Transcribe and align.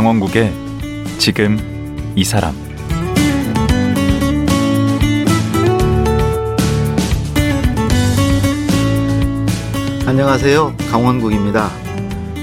강원국의 0.00 0.50
지금 1.18 1.58
이 2.16 2.24
사람 2.24 2.54
안녕하세요. 10.06 10.74
강원국입니다. 10.90 11.68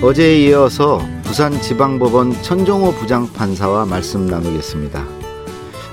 어제에 0.04 0.38
이어서 0.42 1.02
부산지방법원 1.24 2.44
천종호 2.44 2.92
부장판사와 2.92 3.88
말씀 3.88 4.28
나누겠습니다. 4.28 5.04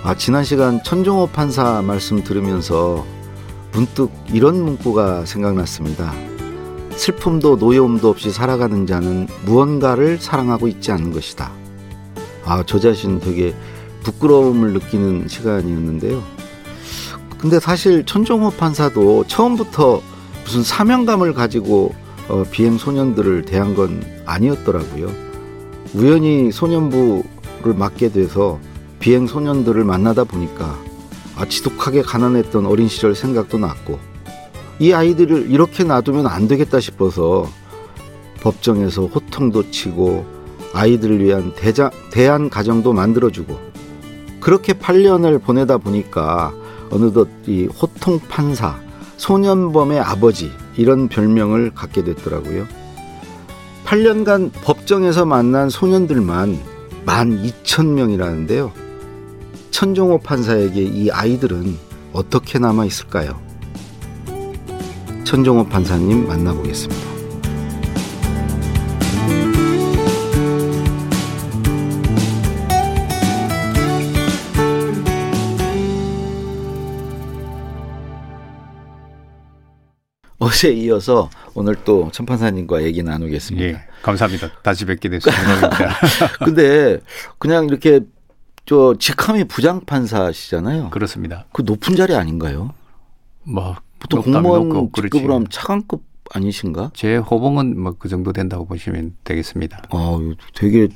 아, 0.03 0.15
지난 0.17 0.45
시간 0.45 0.83
천종호 0.83 1.29
판사 1.29 1.81
말씀 1.81 2.23
들으면서 2.23 3.07
문득 3.73 4.11
이런 4.31 4.63
문구가 4.63 5.25
생각났습니다. 5.25 6.34
슬픔도 6.97 7.57
노여움도 7.57 8.09
없이 8.09 8.31
살아가는 8.31 8.87
자는 8.87 9.27
무언가를 9.45 10.19
사랑하고 10.19 10.69
있지 10.69 10.93
않는 10.93 11.13
것이다. 11.13 11.53
아, 12.45 12.63
저 12.67 12.79
자신 12.79 13.21
되게 13.21 13.55
부끄러움을 14.03 14.73
느끼는 14.75 15.29
시간이었는데요. 15.29 16.23
근데 17.39 17.61
사실 17.61 18.05
천종호 18.07 18.53
판사도 18.53 19.25
처음부터 19.27 20.03
무슨 20.45 20.63
사명감을 20.63 21.35
가지고 21.35 21.95
어, 22.29 22.45
비행 22.51 22.79
소년들을 22.79 23.43
대한 23.45 23.75
건 23.75 24.03
아니었더라고요. 24.25 25.11
우연히 25.95 26.51
소년부를 26.51 27.75
맡게 27.77 28.13
돼서 28.13 28.59
비행 28.99 29.27
소년들을 29.27 29.85
만나다 29.85 30.25
보니까 30.25 30.79
아, 31.37 31.47
지독하게 31.47 32.03
가난했던 32.03 32.65
어린 32.67 32.89
시절 32.89 33.15
생각도 33.15 33.59
났고 33.59 33.99
이 34.79 34.93
아이들을 34.93 35.51
이렇게 35.51 35.85
놔두면 35.85 36.27
안 36.27 36.49
되겠다 36.49 36.81
싶어서 36.81 37.49
법정에서 38.41 39.07
호통도 39.07 39.71
치고 39.71 40.27
아이들을 40.75 41.25
위한 41.25 41.53
대자, 41.55 41.91
대안 42.11 42.51
가정도 42.51 42.93
만들어주고 42.93 43.59
그렇게 44.41 44.75
8년을 44.75 45.43
보내다 45.43 45.79
보니까 45.79 46.53
어느덧 46.91 47.29
이 47.47 47.67
호통 47.67 48.21
판사, 48.29 48.79
소년범의 49.17 50.01
아버지 50.01 50.51
이런 50.77 51.09
별명을 51.09 51.73
갖게 51.75 52.05
됐더라고요. 52.05 52.67
8년간 53.87 54.51
법정에서 54.63 55.25
만난 55.25 55.71
소년들만 55.71 56.59
12,000명이라는데요. 57.07 58.73
천종호 59.71 60.19
판사에게 60.19 60.83
이 60.83 61.11
아이들은 61.11 61.77
어떻게 62.13 62.59
남아 62.59 62.85
있을까요? 62.85 63.44
천종호 65.35 65.67
판사님 65.67 66.29
만나보겠습니다. 66.29 67.03
어제 80.39 80.71
이어서 80.71 81.29
오늘 81.55 81.75
또 81.85 82.13
천판사님과 82.13 82.85
얘기 82.85 83.03
나누겠습니다. 83.03 83.67
예, 83.67 83.85
감사합니다. 84.03 84.53
다시 84.63 84.85
뵙게 84.85 85.09
돼서 85.09 85.33
영광입니다. 85.33 85.99
근데 86.45 87.01
그냥 87.39 87.65
이렇게 87.65 88.03
저 88.67 88.95
직함이 89.01 89.43
부장판사시잖아요. 89.49 90.91
그렇습니다. 90.91 91.47
그 91.53 91.63
높은 91.63 91.97
자리 91.97 92.15
아닌가요? 92.15 92.73
뭐 93.43 93.75
보통 94.09 94.33
공무원 94.33 94.91
직급으로 94.95 95.35
하면 95.35 95.47
차관급 95.51 96.03
아니신가? 96.33 96.91
제 96.95 97.17
호봉은 97.17 97.81
뭐 97.81 97.95
그 97.99 98.09
정도 98.09 98.33
된다고 98.33 98.67
보시면 98.67 99.15
되겠습니다. 99.25 99.83
아, 99.91 100.19
되게 100.55 100.89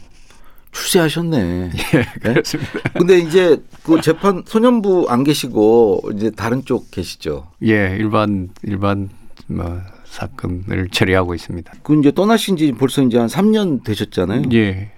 출세하셨네. 0.73 1.71
예, 1.95 2.05
그렇습니다. 2.21 2.73
네? 2.73 2.91
근데 2.95 3.19
이제 3.19 3.63
그 3.83 4.01
재판 4.01 4.43
소년부 4.47 5.07
안 5.09 5.25
계시고 5.25 6.03
이제 6.15 6.31
다른 6.31 6.65
쪽 6.65 6.91
계시죠? 6.91 7.49
예, 7.65 7.97
일반 7.99 8.51
일반 8.63 9.09
뭐 9.47 9.81
사건을 10.05 10.89
처리하고 10.91 11.35
있습니다. 11.35 11.73
그 11.83 11.99
이제 11.99 12.13
떠나신 12.13 12.57
지 12.57 12.73
벌써 12.73 13.03
이제 13.03 13.19
한 13.19 13.27
3년 13.29 13.85
되셨잖아요. 13.85 14.43
예. 14.53 14.93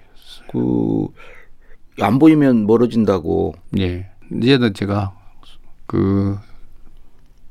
그 0.51 1.07
안 1.99 2.17
보이면 2.19 2.65
멀어진다고. 2.65 3.53
예. 3.77 4.09
이제는 4.33 4.73
제가 4.73 5.13
그 5.85 6.37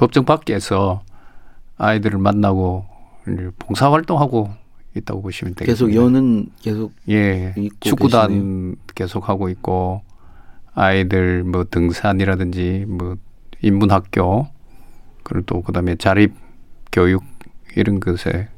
법정 0.00 0.24
밖에서 0.24 1.02
아이들을 1.76 2.18
만나고 2.18 2.86
봉사 3.58 3.92
활동하고 3.92 4.48
있다고 4.96 5.20
보시면 5.20 5.54
되겠습니다. 5.54 5.94
계속 5.94 5.94
여는 5.94 6.48
계속 6.62 6.92
예 7.10 7.54
축구단 7.80 8.28
계시네요. 8.28 8.74
계속 8.94 9.28
하고 9.28 9.50
있고 9.50 10.00
아이들 10.72 11.44
뭐 11.44 11.66
등산이라든지 11.70 12.86
뭐 12.88 13.16
인문학교 13.60 14.48
그리고 15.22 15.44
또 15.44 15.62
그다음에 15.62 15.96
자립 15.96 16.32
교육 16.90 17.22
이런 17.76 18.00
것에 18.00 18.48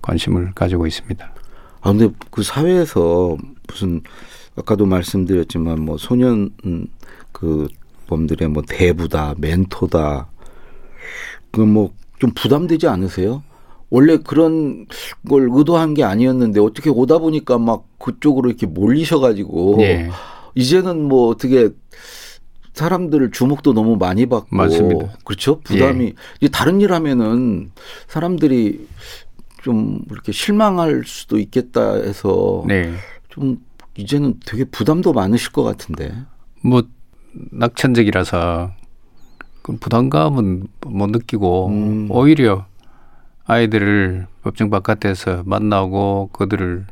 관심을 0.00 0.52
가지고 0.54 0.86
있습니다. 0.86 1.34
아 1.82 1.92
근데 1.92 2.08
그 2.30 2.42
사회에서 2.42 3.36
무슨 3.68 4.00
아까도 4.56 4.86
말씀드렸지만 4.86 5.82
뭐 5.82 5.98
소년 5.98 6.48
그 7.32 7.68
범들의 8.06 8.48
뭐 8.48 8.62
대부다 8.66 9.34
멘토다 9.36 10.28
그 11.52 11.62
뭐 11.62 11.90
좀 12.18 12.32
부담되지 12.34 12.88
않으세요? 12.88 13.42
원래 13.90 14.18
그런 14.18 14.86
걸 15.28 15.48
의도한 15.50 15.94
게 15.94 16.04
아니었는데 16.04 16.60
어떻게 16.60 16.90
오다 16.90 17.18
보니까 17.18 17.58
막 17.58 17.84
그쪽으로 17.98 18.48
이렇게 18.50 18.66
몰리셔가지고 18.66 19.76
네. 19.78 20.10
이제는 20.54 21.02
뭐 21.04 21.28
어떻게 21.28 21.70
사람들 22.74 23.30
주목도 23.30 23.72
너무 23.72 23.96
많이 23.96 24.26
받고 24.26 24.54
맞습니다. 24.54 25.16
그렇죠 25.24 25.60
부담이 25.60 26.12
예. 26.42 26.48
다른 26.48 26.80
일 26.80 26.92
하면은 26.92 27.70
사람들이 28.08 28.86
좀 29.62 30.00
이렇게 30.10 30.32
실망할 30.32 31.02
수도 31.06 31.38
있겠다 31.38 31.94
해서 31.94 32.64
네. 32.66 32.92
좀 33.28 33.58
이제는 33.96 34.34
되게 34.44 34.64
부담도 34.64 35.12
많으실 35.12 35.52
것 35.52 35.62
같은데 35.62 36.12
뭐 36.62 36.82
낙천적이라서 37.32 38.72
그 39.68 39.76
부담감은 39.76 40.66
못 40.86 41.10
느끼고 41.10 41.68
음. 41.68 42.08
오히려 42.10 42.64
아이들을 43.44 44.26
법정 44.42 44.70
바깥에서 44.70 45.42
만나고 45.44 46.30
그들을 46.32 46.86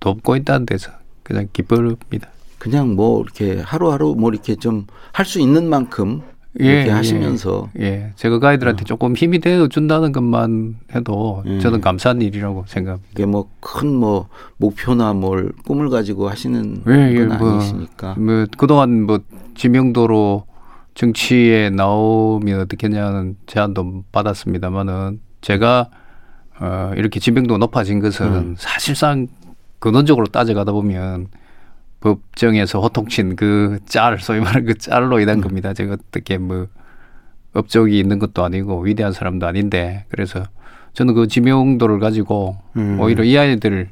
돕고 0.00 0.36
있다는 0.36 0.64
데서 0.64 0.90
그냥 1.22 1.48
기쁩니다. 1.52 2.28
그냥 2.58 2.94
뭐 2.94 3.20
이렇게 3.22 3.60
하루하루 3.60 4.14
뭐 4.18 4.30
이렇게 4.30 4.56
좀 4.56 4.86
할 5.12 5.26
수 5.26 5.40
있는 5.40 5.68
만큼 5.68 6.22
이렇게 6.54 6.86
예, 6.86 6.90
하시면서 6.90 7.70
예, 7.78 7.84
예. 7.84 8.12
제가 8.16 8.38
그 8.38 8.46
아이들한테 8.46 8.82
어. 8.82 8.84
조금 8.84 9.14
힘이 9.14 9.38
되어 9.38 9.68
준다는 9.68 10.12
것만 10.12 10.76
해도 10.94 11.42
예. 11.46 11.60
저는 11.60 11.80
감사한 11.80 12.22
일이라고 12.22 12.64
생각합니다. 12.66 13.08
이게 13.12 13.26
뭐 13.26 13.50
큰뭐 13.60 13.98
뭐 13.98 14.28
목표나 14.56 15.12
뭘 15.12 15.52
꿈을 15.66 15.90
가지고 15.90 16.28
하시는 16.30 16.82
예, 16.88 17.12
예, 17.14 17.26
건 17.26 17.38
뭐, 17.38 17.52
아니시니까. 17.54 18.14
뭐 18.18 18.46
그동안 18.56 19.02
뭐 19.02 19.20
지명도로 19.54 20.44
정치에 20.94 21.70
나오면 21.70 22.60
어떻겠냐는 22.60 23.36
제안도 23.46 24.04
받았습니다만은 24.12 25.20
제가 25.40 25.90
어 26.60 26.92
이렇게 26.96 27.18
지명도 27.18 27.58
높아진 27.58 28.00
것은 28.00 28.26
음. 28.26 28.54
사실상 28.58 29.26
근원적으로 29.78 30.26
따져가다 30.26 30.72
보면 30.72 31.28
법정에서 32.00 32.80
호통친 32.80 33.36
그 33.36 33.78
짤, 33.86 34.18
소위 34.18 34.40
말하는 34.40 34.66
그 34.66 34.74
짤로 34.74 35.20
인한 35.20 35.38
음. 35.38 35.42
겁니다. 35.42 35.72
제가 35.72 35.94
어떻게 35.94 36.38
뭐 36.38 36.68
업적이 37.54 37.98
있는 37.98 38.18
것도 38.18 38.44
아니고 38.44 38.80
위대한 38.80 39.12
사람도 39.12 39.46
아닌데 39.46 40.04
그래서 40.08 40.42
저는 40.92 41.14
그 41.14 41.26
지명도를 41.26 42.00
가지고 42.00 42.58
음. 42.76 42.98
오히려 43.00 43.24
이 43.24 43.36
아이들을 43.36 43.88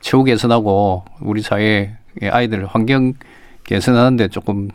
최후 0.00 0.24
개선하고 0.24 1.04
우리 1.20 1.42
사회의 1.42 1.96
아이들 2.30 2.66
환경 2.66 3.14
개선하는데 3.64 4.28
조금 4.28 4.68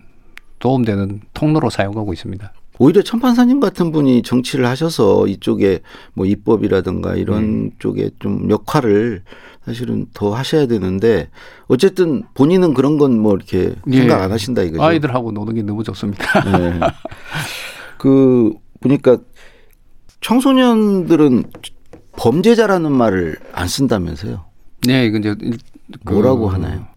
도움되는 0.64 1.20
통로로 1.34 1.70
사용하고 1.70 2.14
있습니다. 2.14 2.54
오히려 2.80 3.02
천판사님 3.02 3.60
같은 3.60 3.92
분이 3.92 4.24
정치를 4.24 4.66
하셔서 4.66 5.28
이쪽에 5.28 5.82
뭐 6.14 6.26
입법이라든가 6.26 7.16
이런 7.16 7.44
음. 7.44 7.72
쪽에 7.80 8.12
좀 8.20 8.50
역할을 8.50 9.24
사실은 9.66 10.06
더 10.14 10.34
하셔야 10.34 10.66
되는데 10.66 11.30
어쨌든 11.68 12.24
본인은 12.34 12.74
그런 12.74 12.98
건 12.98 13.12
뭐 13.20 13.36
이렇게 13.36 13.76
예. 13.92 13.98
생각 13.98 14.22
안 14.22 14.32
하신다 14.32 14.64
이거죠. 14.64 14.82
아이들하고 14.82 15.34
노는 15.34 15.54
게 15.54 15.62
너무 15.64 15.84
좋습니다. 15.84 16.24
네. 16.58 16.80
그 17.98 18.54
보니까 18.80 19.18
청소년들은 20.22 21.44
범죄자라는 22.16 22.90
말을 22.90 23.36
안 23.52 23.68
쓴다면서요? 23.68 24.46
네, 24.88 25.08
이제 25.08 25.36
뭐라고 26.06 26.48
그 26.48 26.54
하나요? 26.54 26.88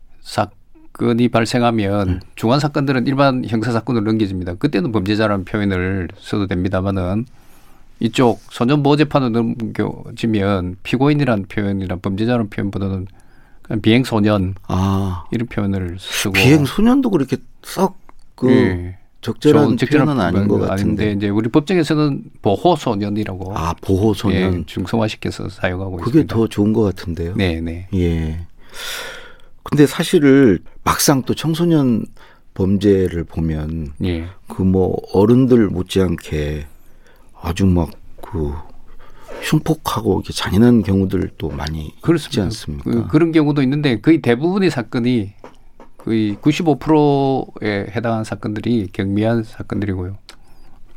사건이 0.96 1.28
발생하면 1.28 2.08
음. 2.08 2.20
중한 2.34 2.58
사건들은 2.58 3.06
일반 3.06 3.44
형사 3.46 3.70
사건으로 3.70 4.04
넘겨집니다. 4.06 4.54
그때는 4.54 4.92
범죄자라는 4.92 5.44
표현을 5.44 6.08
써도 6.18 6.46
됩니다만은 6.46 7.26
이쪽 8.00 8.40
소년 8.50 8.82
보호 8.82 8.96
재판으로 8.96 9.30
넘겨지면 9.30 10.76
피고인이라는 10.82 11.46
표현이나 11.48 11.96
범죄자라는 11.96 12.48
표현보다는 12.50 13.06
비행 13.82 14.04
소년 14.04 14.54
아 14.68 15.24
이런 15.30 15.46
표현을 15.48 15.96
쓰고 15.98 16.32
비행 16.32 16.64
소년도 16.64 17.10
그렇게 17.10 17.36
썩그 17.62 18.50
예. 18.50 18.98
적절한 19.20 19.76
좀 19.76 19.88
표현은 19.88 20.20
아닌 20.20 20.46
것 20.46 20.58
같은데. 20.58 21.12
이제 21.12 21.28
우리 21.28 21.48
법정에서는 21.48 22.22
보호 22.42 22.76
소년이라고 22.76 23.56
아 23.56 23.74
보호 23.80 24.14
소년 24.14 24.60
예, 24.60 24.62
중성화시켜서 24.66 25.48
사용하고 25.48 25.96
그게 25.96 26.20
있습니다. 26.20 26.34
더 26.34 26.46
좋은 26.46 26.72
것 26.72 26.82
같은데요. 26.82 27.34
네, 27.34 27.60
네. 27.60 27.88
예. 27.94 28.40
근데 29.70 29.86
사실을 29.86 30.60
막상 30.84 31.22
또 31.22 31.34
청소년 31.34 32.04
범죄를 32.54 33.24
보면 33.24 33.92
예. 34.04 34.26
그뭐 34.48 34.96
어른들 35.12 35.68
못지않게 35.68 36.66
아주 37.40 37.66
막 37.66 37.90
그 38.26 38.52
흉폭하고 39.42 40.14
이렇게 40.14 40.32
잔인한 40.32 40.82
경우들도 40.82 41.50
많이 41.50 41.86
있지 41.86 42.00
그렇습니다. 42.00 42.42
않습니까? 42.44 42.90
그, 42.90 43.06
그런 43.06 43.32
경우도 43.32 43.62
있는데 43.62 44.00
거의 44.00 44.20
대부분의 44.20 44.70
사건이 44.70 45.32
거의 45.98 46.36
95%에 46.36 47.86
해당하는 47.94 48.24
사건들이 48.24 48.88
경미한 48.92 49.44
사건들이고요. 49.44 50.16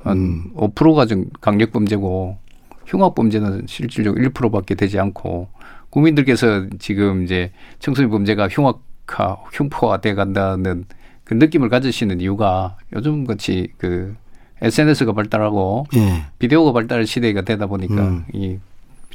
한 0.03 0.17
음. 0.17 0.53
5%가 0.55 1.05
좀 1.05 1.25
강력 1.41 1.71
범죄고 1.71 2.37
흉악 2.85 3.15
범죄는 3.15 3.65
실질적으로 3.67 4.23
1%밖에 4.29 4.75
되지 4.75 4.99
않고 4.99 5.49
국민들께서 5.89 6.67
지금 6.79 7.23
이제 7.23 7.51
청소년 7.79 8.11
범죄가 8.11 8.47
흉악화, 8.47 9.37
흉포화돼 9.51 10.13
간다는 10.15 10.85
그 11.23 11.33
느낌을 11.33 11.69
가지시는 11.69 12.21
이유가 12.21 12.77
요즘 12.93 13.25
같이 13.25 13.71
그 13.77 14.15
SNS가 14.61 15.13
발달하고 15.13 15.85
예. 15.95 16.25
비디오가 16.37 16.73
발달 16.73 17.05
시대가 17.05 17.41
되다 17.41 17.67
보니까 17.67 17.95
음. 17.95 18.25
이 18.33 18.57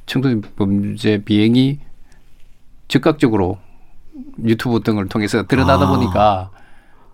청소년 0.06 0.42
범죄 0.56 1.22
비행이 1.24 1.78
즉각적으로 2.88 3.58
유튜브 4.44 4.80
등을 4.80 5.08
통해서 5.08 5.46
드러나다 5.46 5.86
아. 5.86 5.96
보니까 5.96 6.50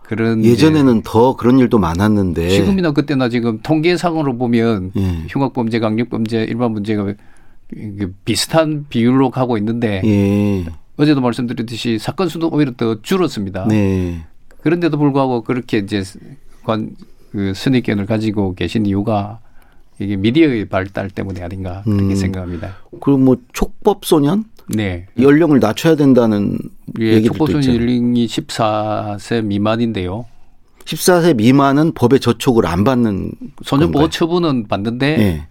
그런 0.03 0.45
예전에는 0.45 1.03
더 1.03 1.37
그런 1.37 1.59
일도 1.59 1.79
많았는데 1.79 2.49
지금이나 2.49 2.91
그때나 2.91 3.29
지금 3.29 3.61
통계상으로 3.63 4.37
보면 4.37 4.93
예. 4.97 5.25
흉악 5.29 5.53
범죄, 5.53 5.79
강력 5.79 6.11
범죄, 6.11 6.43
일반 6.43 6.75
범죄가 6.75 7.15
비슷한 8.25 8.87
비율로 8.89 9.31
가고 9.31 9.57
있는데 9.59 10.03
예. 10.05 10.67
어제도 10.97 11.21
말씀드렸듯이 11.21 11.99
사건 11.99 12.29
수도 12.29 12.49
오히려 12.49 12.73
더 12.77 13.01
줄었습니다. 13.01 13.67
네. 13.69 14.27
그런데도 14.63 14.99
불구하고 14.99 15.43
그렇게 15.43 15.79
이제 15.79 16.03
관, 16.65 16.95
그 17.33 17.53
선입견을 17.55 18.07
가지고 18.07 18.55
계신 18.55 18.85
이유가 18.87 19.41
이게 19.99 20.17
미디어의 20.17 20.67
발달 20.69 21.11
때문에 21.11 21.43
아닌가 21.43 21.83
그렇게 21.85 22.03
음. 22.03 22.15
생각합니다. 22.15 22.77
그리고 23.01 23.19
뭐 23.19 23.37
촉법 23.53 24.05
소년 24.05 24.45
네. 24.69 25.07
연령을 25.19 25.61
낮춰야 25.61 25.97
된다는 25.97 26.59
예, 27.01 27.15
얘기들도 27.15 27.33
촉법 27.35 27.49
소년 27.49 27.63
있잖아요. 27.63 27.81
연령이 27.81 28.27
14세 28.27 29.45
미만인데요. 29.45 30.27
14세 30.85 31.37
미만은 31.37 31.93
법의 31.93 32.21
저촉을 32.21 32.67
안 32.67 32.85
받는 32.85 33.33
소년보호? 33.63 34.09
처분은 34.09 34.69
받는데 34.69 35.07
예. 35.19 35.47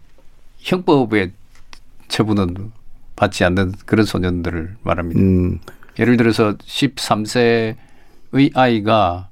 형법의 0.59 1.31
처분은 2.09 2.71
받지 3.15 3.43
않는 3.45 3.73
그런 3.85 4.05
소년들을 4.05 4.75
말합니다. 4.83 5.19
음. 5.19 5.59
예를 5.97 6.17
들어서 6.17 6.53
13세의 6.57 7.75
아이가 8.53 9.29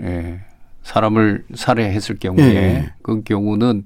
예, 0.00 0.40
사람을 0.82 1.44
살해했을 1.54 2.18
경우에 2.18 2.44
예. 2.44 2.92
그 3.02 3.22
경우는 3.22 3.84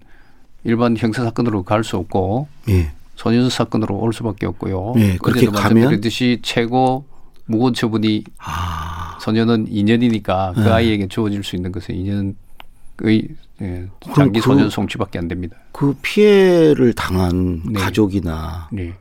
일반 0.65 0.97
형사 0.97 1.25
사건으로 1.25 1.63
갈 1.63 1.85
수 1.85 1.97
없고 1.97 2.49
예. 2.69 2.91
소년 3.17 3.49
사건으로 3.51 3.97
올 3.99 4.13
수밖에 4.13 4.47
없고요. 4.47 4.95
예, 4.97 5.17
그렇게 5.19 5.47
어제도 5.47 5.53
가면? 5.53 5.75
말씀드렸듯이 5.75 6.41
최고 6.43 7.05
무고 7.47 7.73
처분이 7.73 8.25
아. 8.39 9.19
소년은 9.21 9.67
2년이니까 9.69 10.55
그 10.55 10.61
네. 10.61 10.71
아이에게 10.71 11.07
주어질 11.09 11.43
수 11.45 11.57
있는 11.57 11.73
것은 11.73 11.95
2년의 11.95 13.29
예, 13.63 13.89
장기 14.15 14.41
그- 14.41 14.47
소년 14.47 14.71
송치밖에 14.71 15.19
안 15.19 15.29
됩니다. 15.29 15.57
그 15.73 15.95
피해를 16.03 16.93
당한 16.95 17.63
네. 17.67 17.79
가족이나 17.81 18.69
네. 18.73 18.95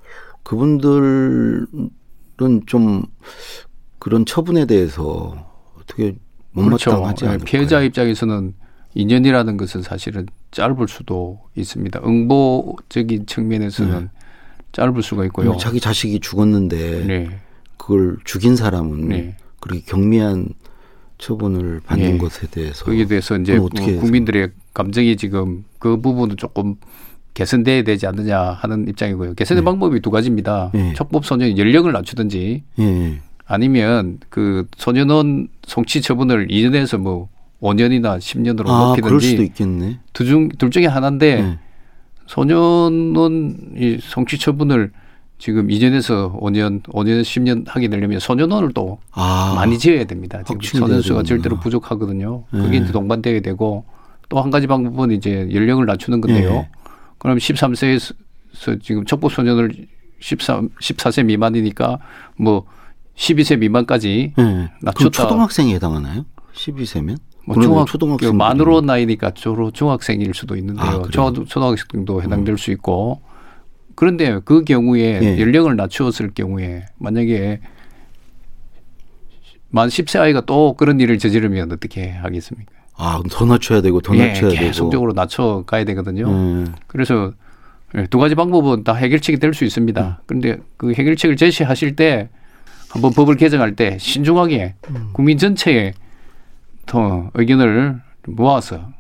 그분들은 0.44 1.68
좀 2.66 3.04
그런 4.00 4.26
처분에 4.26 4.66
대해서 4.66 5.48
어떻게 5.80 6.16
못마땅하지 6.52 7.26
예, 7.26 7.30
않을까요? 7.30 7.46
피해자 7.46 7.82
입장에서는 7.82 8.54
2년이라는 8.96 9.58
것은 9.58 9.82
사실은 9.82 10.26
짧을 10.52 10.88
수도 10.88 11.40
있습니다. 11.56 12.02
응보적인 12.04 13.28
측면에서는 13.28 14.10
짧을 14.72 15.02
수가 15.04 15.26
있고요. 15.26 15.58
자기 15.58 15.80
자식이 15.80 16.20
죽었는데 16.20 17.06
네. 17.06 17.40
그걸 17.78 18.18
죽인 18.24 18.56
사람은 18.56 19.08
네. 19.10 19.38
그렇게 19.60 19.82
경미한 19.82 20.50
처분을 21.20 21.82
받는 21.86 22.14
네. 22.14 22.18
것에 22.18 22.48
대해서 22.48 22.86
거기에 22.86 23.06
대해서 23.06 23.38
이제 23.38 23.58
어떻게 23.58 23.92
뭐 23.92 24.02
국민들의 24.02 24.50
감정이 24.74 25.16
지금 25.18 25.66
그 25.78 26.02
부분은 26.02 26.38
조금 26.38 26.76
개선돼야 27.36 27.84
되지 27.84 28.08
않느냐 28.08 28.40
하는 28.40 28.88
입장이고요. 28.88 29.36
개선의 29.36 29.62
네. 29.62 29.66
방법이 29.66 30.00
두 30.02 30.10
가지입니다. 30.10 30.72
네. 30.74 30.94
촉법 30.94 31.26
소년 31.26 31.58
연령을 31.58 31.92
낮추든지 31.92 32.64
예. 32.80 33.22
아니면 33.46 34.20
그 34.30 34.66
소년원 34.78 35.50
송치 35.68 36.02
처분을 36.02 36.48
2년에서 36.48 36.98
뭐 36.98 37.30
5년이나 37.62 38.18
10년으로 38.18 38.70
아, 38.70 38.96
그럴 38.96 39.20
수도 39.20 39.42
높이든지 39.42 39.44
있겠네. 39.44 40.00
둘중 40.14 40.50
둘 40.58 40.72
중에 40.72 40.86
하나인데 40.86 41.42
네. 41.42 41.60
소년원 42.28 43.74
이 43.76 43.98
송치 44.02 44.38
처분을 44.40 44.92
지금 45.40 45.68
2년에서 45.70 46.38
5년, 46.40 46.84
5년, 46.84 47.22
10년 47.22 47.66
하게 47.68 47.88
되려면 47.88 48.20
소년원을 48.20 48.74
또 48.74 49.00
아, 49.12 49.54
많이 49.56 49.80
지어야 49.80 50.04
됩니다. 50.04 50.40
지금 50.44 50.58
확충이 50.58 50.80
소년 50.82 51.02
수가 51.02 51.24
돼야 51.24 51.24
절대로. 51.24 51.58
부족하거든요. 51.60 52.44
네. 52.52 52.60
그게 52.62 52.78
이제 52.78 52.92
동반되어야 52.92 53.40
되고 53.42 53.86
또 54.28 54.42
한 54.42 54.52
가지 54.52 54.68
방법은 54.68 55.12
이제 55.12 55.50
연령을 55.52 55.86
낮추는 55.88 56.22
건데요. 56.22 56.50
네. 56.52 56.70
그럼 57.18 57.38
13세에서 57.38 58.14
지금 58.84 59.06
촉법 59.06 59.32
소년을 59.32 59.88
13, 60.20 60.70
14세 60.82 61.26
미만이니까 61.26 61.98
뭐 62.38 62.66
12세 63.16 63.58
미만까지 63.60 64.34
예. 64.38 64.42
그럼 64.42 64.70
낮췄다. 64.82 65.10
초등학생에 65.24 65.74
해당하나요? 65.76 66.26
12세면? 66.54 67.18
뭐 67.46 67.60
중학, 67.62 67.88
초등학생 67.88 68.36
만으로 68.38 68.82
나이니까 68.82 69.32
주로 69.32 69.72
중학생일 69.72 70.34
수도 70.36 70.56
있는데요. 70.58 70.86
아? 70.86 70.96
음. 70.98 71.10
초, 71.10 71.34
초등학생도 71.46 72.22
해당될 72.22 72.58
수 72.58 72.72
있고. 72.72 73.22
그런데 74.00 74.40
그 74.46 74.64
경우에 74.64 75.20
예. 75.22 75.42
연령을 75.42 75.76
낮추었을 75.76 76.32
경우에 76.34 76.86
만약에 77.00 77.60
만 79.68 79.90
10세 79.90 80.22
아이가 80.22 80.40
또 80.46 80.74
그런 80.78 81.02
일을 81.02 81.20
저지르면 81.20 81.74
어떻게 81.74 82.10
하겠습니까? 82.10 82.72
아, 82.96 83.22
더 83.30 83.44
낮춰야 83.44 83.82
되고 83.82 84.00
더 84.00 84.16
예, 84.16 84.28
낮춰야 84.28 84.52
되고. 84.52 84.62
계속적으로 84.62 85.12
낮춰 85.12 85.66
가야 85.68 85.84
되거든요. 85.84 86.30
음. 86.30 86.74
그래서 86.88 87.34
예, 87.94 88.08
두 88.10 88.20
가지 88.20 88.36
방법은 88.36 88.86
다 88.86 88.94
해결책이 88.94 89.38
될수 89.38 89.66
음. 89.66 89.68
있습니다. 89.68 90.22
그런데 90.26 90.60
그 90.78 90.94
해결책을 90.94 91.36
제시하실 91.36 91.98
때 91.98 92.30
한번 92.90 93.12
법을 93.12 93.36
개정할 93.36 93.76
때 93.76 93.98
신중하게 94.00 94.76
음. 94.92 95.10
국민 95.12 95.38
전체의 95.38 95.94
더 96.86 97.32
의견을 97.34 98.00
모아서 98.28 98.94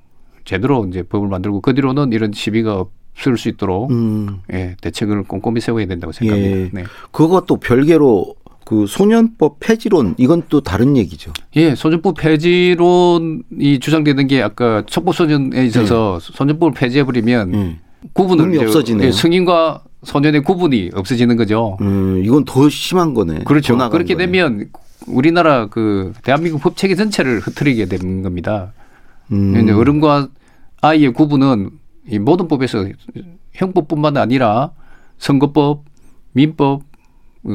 제대로 0.43 0.85
이제 0.87 1.03
법을 1.03 1.29
만들고 1.29 1.61
그 1.61 1.73
뒤로는 1.73 2.11
이런 2.11 2.33
시비가 2.33 2.83
없을 3.19 3.37
수 3.37 3.49
있도록 3.49 3.91
음. 3.91 4.39
예, 4.53 4.75
대책을 4.81 5.23
꼼꼼히 5.23 5.59
세워야 5.59 5.85
된다고 5.85 6.11
생각합니다. 6.11 6.57
예. 6.57 6.69
네. 6.71 6.83
그것도 7.11 7.57
별개로 7.57 8.35
그 8.65 8.85
소년법 8.87 9.59
폐지론 9.59 10.15
이건 10.17 10.43
또 10.49 10.61
다른 10.61 10.95
얘기죠. 10.95 11.33
예, 11.55 11.75
소년법 11.75 12.15
폐지론이 12.17 13.79
주장되는 13.79 14.27
게 14.27 14.41
아까 14.41 14.83
촉법소년에 14.85 15.65
있어서 15.65 16.19
소년법을 16.21 16.73
폐지해 16.73 17.03
버리면 17.03 17.55
예. 17.55 17.79
구분을 18.13 18.45
의미 18.45 18.57
이제 18.57 18.65
없어지네요. 18.65 19.07
예, 19.07 19.11
성인과 19.11 19.83
소년의 20.03 20.43
구분이 20.43 20.91
없어지는 20.93 21.35
거죠. 21.35 21.77
음, 21.81 22.21
이건 22.23 22.45
더 22.45 22.69
심한 22.69 23.13
거네. 23.13 23.43
그렇죠. 23.43 23.75
그렇게 23.89 24.13
거네. 24.13 24.25
되면 24.25 24.69
우리나라 25.07 25.67
그 25.67 26.13
대한민국 26.23 26.61
법 26.61 26.77
체계 26.77 26.95
전체를 26.95 27.39
흐트리게 27.39 27.85
되는 27.87 28.21
겁니다. 28.21 28.71
음. 29.31 29.67
어른과 29.69 30.29
아이의 30.81 31.11
구분은 31.13 31.71
이 32.09 32.19
모든 32.19 32.47
법에서 32.47 32.85
형법뿐만 33.53 34.17
아니라 34.17 34.71
선거법, 35.17 35.83
민법, 36.33 36.83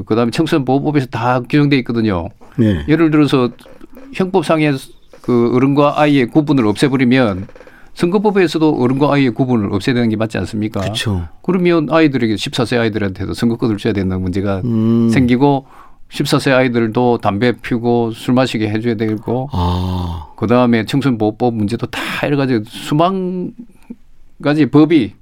그다음에 0.06 0.30
청소년보호법에서 0.30 1.06
다 1.06 1.40
규정돼 1.40 1.76
있거든요. 1.78 2.28
네. 2.56 2.84
예를 2.88 3.11
들어서 3.11 3.50
형법상의 4.12 4.75
그 5.20 5.52
어른과 5.54 6.00
아이의 6.00 6.26
구분을 6.26 6.66
없애버리면 6.66 7.46
선거법에서도 7.94 8.76
어른과 8.80 9.12
아이의 9.12 9.30
구분을 9.30 9.73
없애야 9.73 9.94
되는 9.94 10.08
게 10.08 10.16
맞지 10.16 10.37
않습니까? 10.38 10.80
그렇죠. 10.80 11.28
그러면 11.42 11.88
아이들에게 11.90 12.34
14세 12.34 12.78
아이들한테도 12.78 13.34
선거권을 13.34 13.78
줘야 13.78 13.92
되는 13.92 14.20
문제가 14.20 14.61
음. 14.64 15.08
생기고 15.11 15.66
14세 16.11 16.52
아이들도 16.52 17.18
담배 17.18 17.52
피우고 17.52 18.12
술 18.12 18.34
마시게 18.34 18.68
해줘야 18.68 18.94
되고 18.94 19.49
아. 19.52 20.28
그 20.37 20.46
다음에 20.46 20.84
청소년보호법 20.84 21.54
문제도 21.54 21.87
다 21.87 22.00
여러 22.25 22.37
가지 22.37 22.61
수만 22.66 23.52
가지 24.44 24.66
법이 24.66 25.14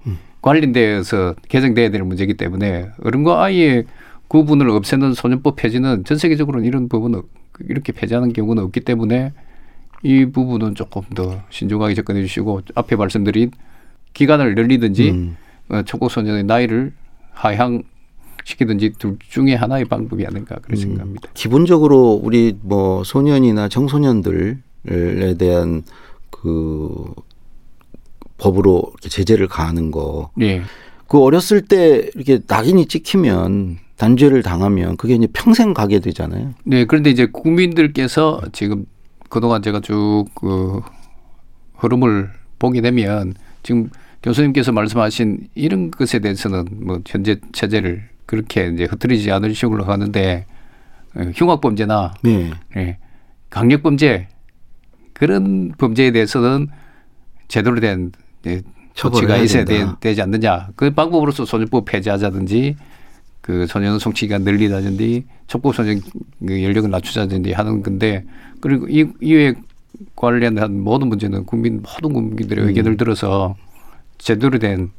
관련돼서 0.43 1.37
개정돼야 1.49 1.91
되는 1.91 2.07
문제이기 2.07 2.35
때문에 2.35 2.91
어른과 3.03 3.45
아이의 3.45 3.85
그 4.29 4.39
부분을 4.39 4.69
없애는 4.71 5.15
소년법 5.15 5.57
폐지는 5.57 6.05
전 6.05 6.19
세계적으로는 6.19 6.67
이런 6.67 6.89
부분은 6.89 7.23
이렇게 7.69 7.93
폐지하는 7.93 8.33
경우는 8.33 8.63
없기 8.65 8.81
때문에 8.81 9.33
이 10.03 10.27
부분은 10.27 10.75
조금 10.75 11.03
더 11.15 11.41
신중하게 11.51 11.95
접근해 11.95 12.23
주시고 12.23 12.63
앞에 12.75 12.97
말씀드린 12.97 13.53
기간을 14.15 14.55
늘리든지 14.57 15.11
음. 15.11 15.37
어, 15.69 15.83
촉구 15.83 16.09
소년의 16.09 16.45
나이를 16.45 16.93
하향 17.31 17.85
시키든지 18.45 18.95
둘 18.99 19.19
중에 19.21 19.55
하나의 19.55 19.85
방법이 19.85 20.27
아닌가 20.27 20.57
그렇게 20.57 20.73
음. 20.73 20.77
생각합니다. 20.77 21.29
기본적으로 21.35 22.21
우리 22.23 22.57
뭐 22.63 23.05
소년이나 23.05 23.69
청소년들에 23.69 24.57
대한 25.39 25.83
그 26.31 27.15
법으로 28.43 28.83
이렇게 28.93 29.09
제재를 29.09 29.47
가하는 29.47 29.91
거. 29.91 30.31
예. 30.41 30.63
그 31.07 31.23
어렸을 31.23 31.63
때 31.63 32.09
이렇게 32.15 32.41
낙인이 32.47 32.87
찍히면 32.87 33.79
단죄를 33.97 34.43
당하면 34.43 34.97
그게 34.97 35.15
이제 35.15 35.29
평생 35.33 35.75
가게 35.75 36.01
되잖아요. 36.01 36.55
네, 36.65 36.85
그런데 36.87 37.11
이제 37.11 37.27
국민들께서 37.27 38.41
지금 38.53 38.87
그동안 39.29 39.63
제가 39.63 39.81
쭉 39.81 40.27
그 40.35 40.81
흐름을 41.83 42.31
보게 42.59 42.81
되면 42.81 43.35
지금 43.63 43.91
교수님께서 44.23 44.73
말씀하신 44.73 45.49
이런 45.55 45.91
것에 45.91 46.21
대해서는 46.21 46.65
뭐 46.73 47.01
현재 47.07 47.37
체제를 47.53 48.09
그렇게 48.25 48.69
이제 48.69 48.85
흐트리지 48.85 49.31
않을 49.33 49.55
식으로 49.55 49.85
하는데 49.85 50.47
어, 51.15 51.21
흉악범죄나 51.35 52.15
네. 52.23 52.51
예, 52.77 52.99
강력범죄 53.51 54.29
그런 55.13 55.73
범죄에 55.77 56.13
대해서는 56.13 56.69
제대로 57.49 57.81
된 57.81 58.13
예, 58.13 58.22
조치가 58.95 59.35
해야 59.35 59.43
있어야. 59.45 59.65
되, 59.65 60.15
지 60.15 60.23
않느냐. 60.23 60.69
그 60.77 60.91
방법으로서 60.91 61.45
소년법 61.45 61.87
폐지하자든지 61.87 62.77
그 63.41 63.67
소년 63.67 63.99
송치기가 63.99 64.39
늘리다든지 64.39 65.25
촉구 65.49 65.73
소년 65.73 66.01
그 66.47 66.63
연령을 66.63 66.91
낮추자든지 66.91 67.53
하는 67.53 67.83
건데 67.83 68.25
그리고 68.61 68.87
이 68.89 69.07
이에 69.21 69.55
관련한 70.15 70.81
모든 70.81 71.09
문제는 71.09 71.45
국민 71.45 71.83
모든 71.83 72.13
국민들의 72.13 72.65
음. 72.65 72.69
의견을 72.69 72.97
들어서 72.97 73.57
제대로 74.19 74.59
된 74.59 74.91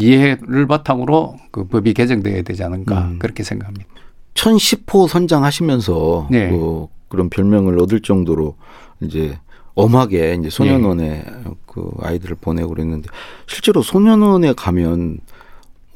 이해를 0.00 0.66
바탕으로 0.66 1.36
그 1.50 1.66
법이 1.66 1.94
개정돼야 1.94 2.42
되지 2.42 2.64
않은가 2.64 3.08
음. 3.08 3.18
그렇게 3.18 3.42
생각합니다. 3.42 3.86
1010호 4.34 5.08
선장하시면서 5.08 6.28
네. 6.30 6.50
그 6.50 6.86
그런 7.08 7.30
별명을 7.30 7.80
얻을 7.80 8.00
정도로 8.00 8.56
이제 9.00 9.38
엄하게 9.82 10.36
이제 10.38 10.50
소년원에 10.50 11.08
네. 11.08 11.24
그 11.66 11.90
아이들을 12.00 12.36
보내고 12.40 12.70
그랬는데 12.70 13.08
실제로 13.46 13.82
소년원에 13.82 14.52
가면 14.54 15.18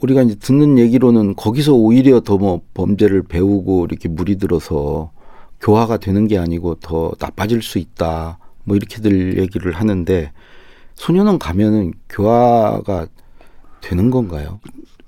우리가 0.01 0.23
이제 0.23 0.35
듣는 0.37 0.79
얘기로는 0.79 1.35
거기서 1.37 1.75
오히려 1.75 2.21
더 2.21 2.37
뭐 2.39 2.61
범죄를 2.75 3.23
배우고 3.23 3.87
이렇게 3.87 4.09
물이 4.09 4.37
들어서 4.39 5.11
교화가 5.61 5.99
되는 5.99 6.27
게 6.27 6.39
아니고 6.39 6.77
더 6.77 7.13
나빠질 7.21 7.63
수 7.63 7.79
있다 7.79 8.39
뭐 8.65 8.77
이렇게들 8.77 9.39
얘기를 9.39 9.73
하는데 9.73 10.33
소년원 10.95 11.39
가면은 11.39 11.93
교화가 12.09 13.07
되는 13.81 14.11
건가요? 14.11 14.61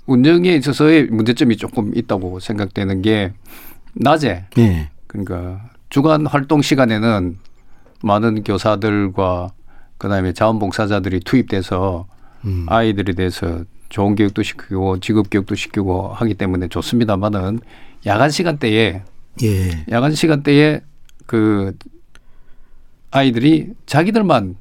운영에 0.06 0.54
있어서의 0.56 1.04
문제점이 1.06 1.56
조금 1.56 1.92
있다고 1.96 2.40
생각되는 2.40 3.02
게 3.02 3.32
낮에 3.94 4.44
네. 4.56 4.90
그러니까 5.06 5.70
주간 5.88 6.26
활동 6.26 6.60
시간에는 6.62 7.38
많은 8.04 8.44
교사들과 8.44 9.52
그다음에 9.98 10.32
자원봉사자들이 10.32 11.20
투입돼서 11.20 12.06
음. 12.44 12.66
아이들에 12.68 13.14
대해서 13.14 13.64
좋은 13.88 14.14
교육도 14.14 14.42
시키고 14.42 15.00
직업 15.00 15.30
교육도 15.30 15.54
시키고 15.54 16.08
하기 16.08 16.34
때문에 16.34 16.68
좋습니다만은 16.68 17.60
야간 18.06 18.30
시간대에 18.30 19.02
예. 19.42 19.86
야간 19.90 20.14
시간대에 20.14 20.80
그 21.26 21.76
아이들이 23.10 23.70
자기들만 23.86 24.56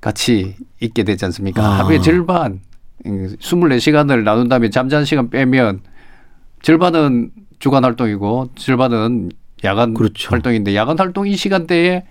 같이 0.00 0.56
있게 0.80 1.02
되지 1.02 1.24
않습니까? 1.26 1.62
아. 1.62 1.78
하루에 1.78 2.00
절반 2.00 2.60
24시간을 3.04 4.22
나눈 4.22 4.48
다음에 4.48 4.70
잠자는 4.70 5.04
시간 5.04 5.30
빼면 5.30 5.80
절반은 6.62 7.30
주간 7.58 7.84
활동이고 7.84 8.50
절반은 8.54 9.30
야간 9.64 9.94
그렇죠. 9.94 10.30
활동인데 10.30 10.74
야간 10.74 10.98
활동 10.98 11.26
이 11.26 11.36
시간대에 11.36 12.04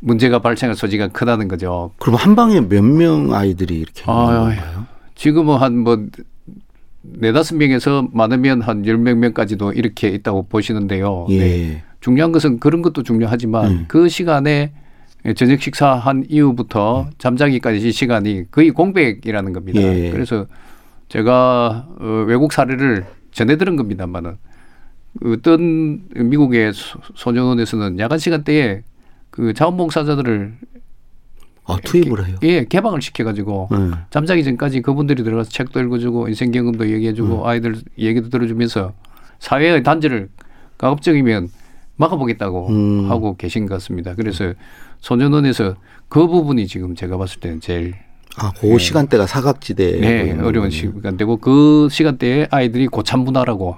문제가 0.00 0.40
발생할 0.40 0.76
소지가 0.76 1.08
크다는 1.08 1.48
거죠. 1.48 1.90
그럼 1.98 2.16
한 2.16 2.34
방에 2.36 2.60
몇 2.60 2.84
명 2.84 3.32
아이들이 3.34 3.76
이렇게 3.80 4.02
있는 4.02 4.14
아유, 4.26 4.38
건가요? 4.56 4.86
지금은 5.14 5.56
한뭐 5.56 6.06
네다섯 7.02 7.56
명에서 7.56 8.08
많으면 8.12 8.62
한 8.62 8.84
열몇 8.86 9.16
명까지도 9.16 9.72
이렇게 9.72 10.08
있다고 10.08 10.44
보시는데요. 10.48 11.26
예. 11.30 11.38
네. 11.38 11.82
중요한 12.00 12.32
것은 12.32 12.58
그런 12.60 12.82
것도 12.82 13.02
중요하지만 13.02 13.66
음. 13.70 13.84
그 13.88 14.08
시간에 14.08 14.72
저녁 15.34 15.60
식사한 15.62 16.26
이후부터 16.28 17.08
잠자기까지 17.18 17.90
시간이 17.90 18.50
거의 18.50 18.70
공백이라는 18.70 19.52
겁니다. 19.52 19.80
예. 19.80 20.10
그래서 20.10 20.46
제가 21.08 21.88
어, 21.98 22.24
외국 22.28 22.52
사례를 22.52 23.06
전해 23.32 23.56
들은 23.56 23.76
겁니다만은 23.76 24.36
어떤 25.24 26.02
미국의 26.14 26.72
소- 26.74 26.98
소년원에서는 27.14 27.98
야간 27.98 28.18
시간대에 28.18 28.82
그 29.36 29.52
자원봉사자들을 29.52 30.54
아, 31.66 31.76
투입을 31.84 32.26
해요. 32.26 32.36
예 32.42 32.64
개방을 32.64 33.02
시켜가지고 33.02 33.68
네. 33.70 33.90
잠자기 34.10 34.42
전까지 34.42 34.80
그분들이 34.80 35.22
들어가서 35.22 35.50
책도 35.50 35.80
읽어주고 35.80 36.28
인생 36.28 36.50
경험도 36.52 36.90
얘기해주고 36.90 37.42
음. 37.42 37.46
아이들 37.46 37.76
얘기도 37.98 38.30
들어주면서 38.30 38.94
사회의 39.38 39.82
단절을 39.82 40.30
가급적이면 40.78 41.50
막아보겠다고 41.96 42.68
음. 42.68 43.10
하고 43.10 43.36
계신 43.36 43.66
것 43.66 43.74
같습니다. 43.74 44.14
그래서 44.14 44.54
소년원에서 45.00 45.76
그 46.08 46.26
부분이 46.26 46.66
지금 46.66 46.94
제가 46.94 47.18
봤을 47.18 47.40
때는 47.40 47.60
제일 47.60 47.94
아, 48.38 48.52
그 48.58 48.78
시간대가 48.78 49.26
사각지대. 49.26 49.98
네, 50.00 50.38
어려운 50.40 50.70
시간대고 50.70 51.38
그 51.38 51.88
시간대에 51.90 52.46
아이들이 52.50 52.86
고참 52.86 53.20
문화라고 53.20 53.76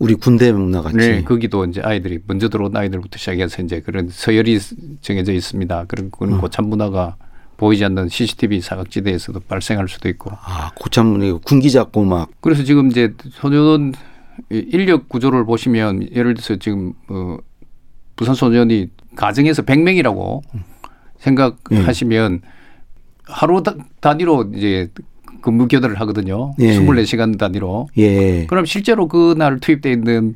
우리 0.00 0.14
군대 0.14 0.50
문화 0.50 0.80
같이. 0.80 0.96
네, 0.96 1.22
거기도 1.22 1.64
이제 1.66 1.82
아이들이 1.84 2.18
먼저 2.26 2.48
들어온 2.48 2.74
아이들부터 2.74 3.18
시작해서 3.18 3.62
이제 3.62 3.80
그런 3.80 4.08
서열이 4.10 4.58
정해져 5.02 5.32
있습니다. 5.34 5.84
그런 5.88 6.10
그런 6.10 6.32
음. 6.34 6.40
고참 6.40 6.66
문화가 6.70 7.16
보이지 7.58 7.84
않는 7.84 8.08
CCTV 8.08 8.62
사각지대에서도 8.62 9.38
발생할 9.40 9.88
수도 9.88 10.08
있고 10.08 10.30
아, 10.32 10.70
고참문이 10.74 11.40
군기 11.44 11.70
잡고 11.70 12.04
막. 12.06 12.30
그래서 12.40 12.64
지금 12.64 12.90
이제 12.90 13.12
소년원 13.32 13.92
이 14.50 14.64
인력 14.72 15.10
구조를 15.10 15.44
보시면 15.44 16.08
예를 16.14 16.32
들어서 16.32 16.56
지금 16.56 16.94
어 17.10 17.36
부산 18.16 18.34
소년이 18.34 18.88
가정에서 19.16 19.62
100명이라고 19.64 20.40
생각하시면 21.18 22.40
하루 23.24 23.62
다- 23.62 23.74
단위로 24.00 24.52
이제 24.54 24.88
근무 25.40 25.68
교대를 25.68 25.98
하거든요. 26.00 26.52
예. 26.60 26.78
24시간 26.78 27.38
단위로. 27.38 27.88
예. 27.98 28.46
그럼 28.46 28.64
실제로 28.64 29.08
그날 29.08 29.58
투입돼 29.60 29.90
있는 29.92 30.34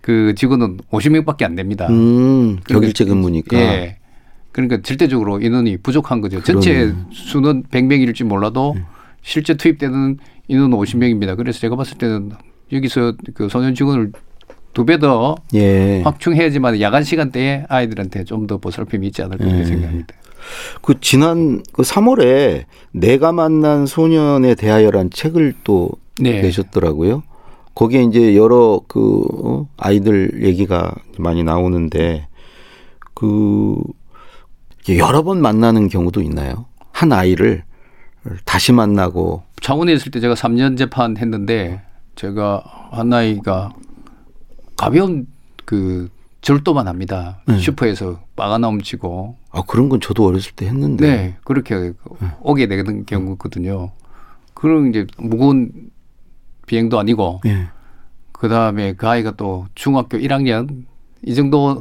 그 0.00 0.34
직원은 0.36 0.78
50명밖에 0.90 1.42
안 1.44 1.54
됩니다. 1.56 1.86
음, 1.90 2.58
그러니까 2.64 2.74
격일제 2.74 3.04
근무니까. 3.06 3.56
예. 3.58 3.96
그러니까 4.52 4.80
절대적으로 4.82 5.40
인원이 5.40 5.76
부족한 5.78 6.20
거죠. 6.20 6.42
전체 6.42 6.72
그러네. 6.74 6.94
수는 7.12 7.64
100명일지 7.64 8.24
몰라도 8.24 8.74
실제 9.22 9.54
투입되는 9.54 10.18
인원은 10.48 10.78
50명입니다. 10.78 11.36
그래서 11.36 11.58
제가 11.60 11.76
봤을 11.76 11.98
때는 11.98 12.30
여기서 12.72 13.14
그 13.34 13.48
소년 13.48 13.74
직원을 13.74 14.12
두 14.72 14.84
배더 14.84 15.34
예. 15.54 16.02
확충해야지만 16.02 16.80
야간 16.80 17.02
시간대에 17.02 17.64
아이들한테 17.68 18.24
좀 18.24 18.46
더 18.46 18.58
보살핌이 18.58 19.06
있지 19.08 19.22
않을까 19.22 19.44
예. 19.58 19.64
생각합니다. 19.64 20.14
그 20.82 21.00
지난 21.00 21.62
그 21.72 21.82
3월에 21.82 22.64
내가 22.92 23.32
만난 23.32 23.86
소년에 23.86 24.54
대하여란 24.54 25.10
책을 25.10 25.54
또 25.64 25.90
네. 26.18 26.40
내셨더라고요. 26.42 27.22
거기에 27.74 28.04
이제 28.04 28.36
여러 28.36 28.80
그 28.88 29.22
어, 29.44 29.68
아이들 29.76 30.42
얘기가 30.42 30.94
많이 31.18 31.44
나오는데 31.44 32.26
그 33.14 33.76
여러 34.88 35.22
번 35.22 35.42
만나는 35.42 35.88
경우도 35.88 36.22
있나요? 36.22 36.66
한 36.92 37.12
아이를 37.12 37.64
다시 38.44 38.72
만나고 38.72 39.42
창원에 39.60 39.92
있을 39.92 40.10
때 40.10 40.20
제가 40.20 40.34
3년 40.34 40.78
재판 40.78 41.16
했는데 41.16 41.82
제가 42.14 42.62
한 42.92 43.12
아이가 43.12 43.72
가벼운 44.76 45.26
그 45.64 46.08
절도만 46.46 46.86
합니다. 46.86 47.40
네. 47.46 47.58
슈퍼에서 47.58 48.20
빠가 48.36 48.58
넘치고 48.58 49.36
아 49.50 49.62
그런 49.66 49.88
건 49.88 50.00
저도 50.00 50.24
어렸을 50.24 50.52
때 50.54 50.66
했는데 50.66 51.08
네, 51.08 51.36
그렇게 51.42 51.92
오게 52.40 52.68
되는 52.68 53.04
경우거든요. 53.04 53.90
그런 54.54 54.90
이제 54.90 55.08
무거운 55.18 55.90
비행도 56.68 57.00
아니고 57.00 57.40
예. 57.46 57.66
그 58.30 58.48
다음에 58.48 58.92
그 58.92 59.08
아이가 59.08 59.32
또 59.32 59.66
중학교 59.74 60.18
1학년 60.18 60.84
이 61.24 61.34
정도 61.34 61.80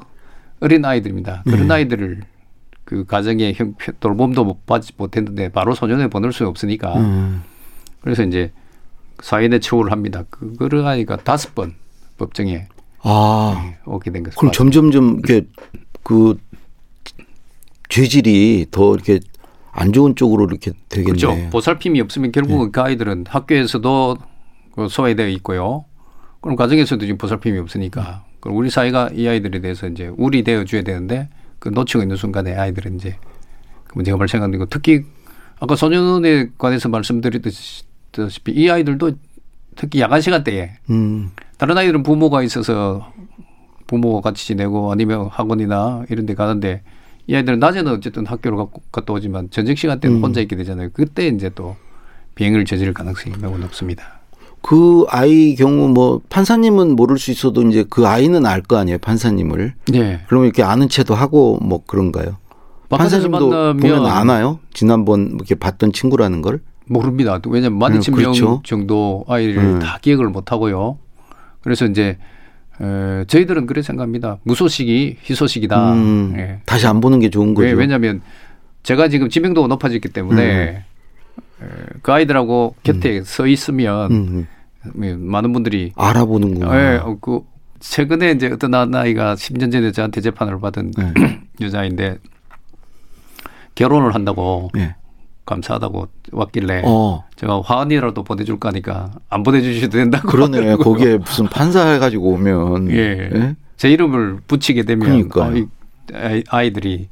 어린 0.60 0.84
아이들입니다. 0.84 1.44
그런 1.44 1.68
네. 1.68 1.74
아이들을 1.76 2.24
그 2.86 3.06
가정의 3.06 3.54
형 3.54 3.76
돌봄도 4.00 4.46
못 4.46 4.66
받지 4.66 4.94
못했는데 4.98 5.50
바로 5.50 5.76
소년에 5.76 6.08
보낼 6.08 6.34
수 6.34 6.48
없으니까 6.48 6.98
음. 6.98 7.44
그래서 8.02 8.24
이제 8.24 8.52
사인의 9.20 9.62
처우를 9.62 9.92
합니다. 9.92 10.24
그거를 10.32 10.88
아이가 10.88 11.18
다섯 11.18 11.54
번 11.54 11.76
법정에 12.18 12.68
아, 13.08 13.74
오게 13.86 14.12
된 14.12 14.24
것을 14.24 14.38
그럼. 14.38 14.52
점점점 14.52 15.22
이렇게 15.24 15.48
그 16.04 16.38
죄질이 17.90 18.68
더 18.72 18.96
이렇게 18.96 19.20
안 19.72 19.94
좋은 19.94 20.16
쪽으로 20.16 20.46
이렇게 20.46 20.72
되겠네. 20.90 21.06
그렇죠. 21.06 21.50
보살핌이 21.52 22.02
없으면 22.02 22.32
결국은 22.32 22.72
그 22.72 22.82
아이들은 22.82 23.26
학교에서도 23.28 24.18
그 24.74 24.88
소외되어 24.90 25.28
있고요. 25.30 25.86
그럼 26.42 26.56
가정에서도 26.56 27.02
지금 27.02 27.18
보살핌이 27.18 27.60
없으니까 27.60 28.26
그럼 28.40 28.58
우리 28.58 28.70
사회가 28.70 29.12
이 29.14 29.28
아이들에 29.28 29.62
대해서 29.62 29.88
이제 29.88 30.12
우리 30.18 30.44
되어 30.44 30.66
줘야 30.66 30.82
되는데 30.82 31.30
그 31.60 31.70
놓치고 31.70 32.02
있는 32.04 32.16
순간에 32.16 32.56
아이들은 32.56 32.96
이제 32.96 33.18
그 33.86 33.94
문제가 33.96 34.18
발생하는 34.18 34.58
거 34.60 34.66
특히 34.70 35.04
아까 35.60 35.76
소년원에 35.76 36.50
관해서 36.58 36.90
말씀드렸다시피 36.90 38.52
이 38.52 38.70
아이들도 38.70 39.12
특히 39.76 40.00
야간 40.02 40.22
시간대에 40.22 40.72
음, 40.90 41.32
다른 41.58 41.78
아이들은 41.78 42.04
부모가 42.04 42.44
있어서 42.44 43.12
부모와 43.88 44.22
같이 44.22 44.46
지내고 44.48 44.92
아니면 44.92 45.28
학원이나 45.32 46.04
이런 46.10 46.26
데 46.26 46.34
가는데 46.34 46.82
이 47.28 47.36
아이들은 47.36 47.60
낮에는 47.60 47.92
어쨌든 47.92 48.26
학교를 48.26 48.58
가- 48.58 48.68
갔다 48.92 49.14
오지만 49.14 49.50
저녁 49.52 49.78
시간대는 49.78 50.18
음. 50.18 50.24
혼자 50.24 50.42
있게 50.42 50.56
되잖아요. 50.56 50.90
그때 50.94 51.28
이제 51.28 51.50
또 51.54 51.76
비행을 52.36 52.66
저지를 52.66 52.94
가능성이 52.94 53.36
매우 53.42 53.58
높습니다. 53.58 54.20
그 54.62 55.06
아이 55.10 55.56
경우 55.56 55.88
뭐 55.90 56.22
판사님은 56.30 56.96
모를 56.96 57.18
수 57.20 57.30
있어도 57.32 57.62
이제 57.64 57.86
그 57.88 58.08
아이는 58.08 58.46
알 58.48 58.62
거 58.64 58.78
아니에요, 58.78 58.98
판사님을. 58.98 59.74
네. 59.92 60.22
그러면 60.28 60.48
이렇게 60.48 60.64
아는 60.64 60.90
체도 60.90 61.14
하고 61.14 61.60
뭐 61.62 61.84
그런가요? 61.86 62.38
바깥에서 62.90 63.30
판사님도 63.30 63.78
보면 63.78 64.06
아나요? 64.08 64.60
지난번 64.74 65.32
이렇게 65.36 65.54
봤던 65.56 65.92
친구라는 65.94 66.42
걸? 66.42 66.62
모릅니다. 66.88 67.40
왜냐하면 67.48 67.80
만 67.80 67.94
음, 67.94 68.00
이천 68.00 68.14
명 68.16 68.24
그렇죠. 68.26 68.62
정도 68.64 69.26
아이를 69.28 69.58
음. 69.58 69.80
다 69.80 69.98
기억을 70.02 70.30
못 70.30 70.52
하고요. 70.52 70.98
그래서 71.62 71.86
이제 71.86 72.18
에, 72.82 73.26
저희들은 73.26 73.66
그렇게 73.66 73.82
생각합니다. 73.84 74.38
무소식이 74.44 75.18
희소식이다. 75.30 75.94
음, 75.94 76.34
예. 76.38 76.60
다시 76.66 76.88
안 76.88 77.00
보는 77.02 77.20
게 77.20 77.30
좋은 77.30 77.54
거죠. 77.54 77.68
왜, 77.68 77.74
왜냐하면 77.74 78.22
제가 78.84 79.08
지금 79.08 79.30
지명도가 79.30 79.68
높아졌기 79.68 80.10
때문에 80.10 80.44
에, 80.44 80.84
그 82.02 82.12
아이들하고 82.12 82.76
곁에 82.84 83.24
서 83.24 83.48
있으면 83.48 84.12
음, 84.12 84.48
예, 85.02 85.16
많은 85.16 85.54
분들이 85.54 85.92
알아보는구나. 85.96 86.94
예, 86.94 86.98
어, 86.98 87.18
그 87.20 87.42
최근에 87.80 88.32
이제 88.32 88.48
어떤 88.48 88.74
한 88.74 88.94
아이가 88.94 89.36
10년 89.36 89.72
전에 89.72 89.92
저한테 89.92 90.22
재판을 90.22 90.60
받은 90.60 90.92
네. 90.98 91.14
여자인데 91.62 92.18
결혼을 93.76 94.14
한다고 94.14 94.70
네. 94.74 94.96
감사하다고 95.46 96.08
왔길래 96.32 96.82
어, 96.86 97.24
제가 97.36 97.62
화환이라도 97.64 98.24
보내줄 98.24 98.60
거니까 98.60 99.12
안 99.30 99.44
보내주셔도 99.44 99.98
된다고 99.98 100.28
그러네. 100.28 100.58
하더라고요. 100.58 100.84
거기에 100.84 101.18
무슨 101.18 101.46
판사 101.48 101.88
해가지고 101.90 102.30
오면. 102.32 102.92
예. 102.92 103.30
예? 103.34 103.56
제 103.78 103.90
이름을 103.90 104.40
붙이게 104.48 104.84
되면 104.84 105.30
그러니까요. 105.30 105.64
어, 105.64 105.68
아이- 106.14 106.44
아이들이 106.50 107.10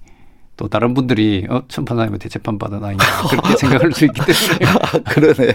또 0.55 0.67
다른 0.67 0.93
분들이 0.93 1.45
어 1.49 1.63
천판사님한테 1.67 2.29
재판 2.29 2.57
받은 2.59 2.83
아이가 2.83 3.03
그렇게 3.27 3.55
생각할 3.57 3.91
수 3.91 4.05
있기 4.05 4.21
때문에 4.21 4.65
아, 4.81 4.99
그러네. 4.99 5.47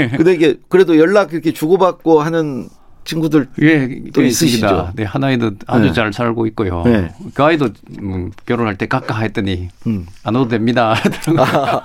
예. 0.00 0.08
근데 0.08 0.32
이게 0.34 0.56
그래도 0.68 0.98
연락 0.98 1.32
이렇게 1.32 1.52
주고받고 1.52 2.20
하는 2.22 2.68
친구들 3.08 3.48
예, 3.62 3.88
또꽤 4.12 4.26
있으시죠? 4.26 4.90
네, 4.94 5.04
한 5.04 5.24
아이도 5.24 5.52
아주 5.66 5.86
네. 5.86 5.92
잘 5.94 6.12
살고 6.12 6.46
있고요. 6.48 6.82
네. 6.84 7.08
그 7.32 7.42
아이도 7.42 7.70
음, 8.02 8.30
결혼할 8.44 8.76
때 8.76 8.86
깎아 8.86 9.20
했더니 9.20 9.68
음. 9.86 10.06
안 10.24 10.36
오도 10.36 10.48
됩니다. 10.48 10.92
하더라고요. 11.24 11.80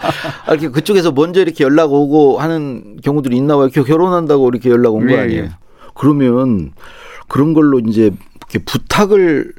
아, 0.46 0.52
이렇게 0.52 0.68
그쪽에서 0.68 1.14
먼저 1.14 1.40
이렇게 1.42 1.64
연락 1.64 1.94
오고 1.94 2.40
하는 2.40 3.00
경우들이 3.02 3.38
있나 3.38 3.56
봐요. 3.56 3.68
이렇게 3.68 3.90
결혼한다고 3.90 4.50
이렇게 4.50 4.70
연락 4.70 4.96
온거 4.96 5.14
예, 5.14 5.20
아니에요. 5.20 5.44
예. 5.44 5.50
그러면 5.94 6.74
그런 7.30 7.54
걸로 7.54 7.80
이제 7.80 8.12
이렇게 8.36 8.60
부탁을 8.60 9.54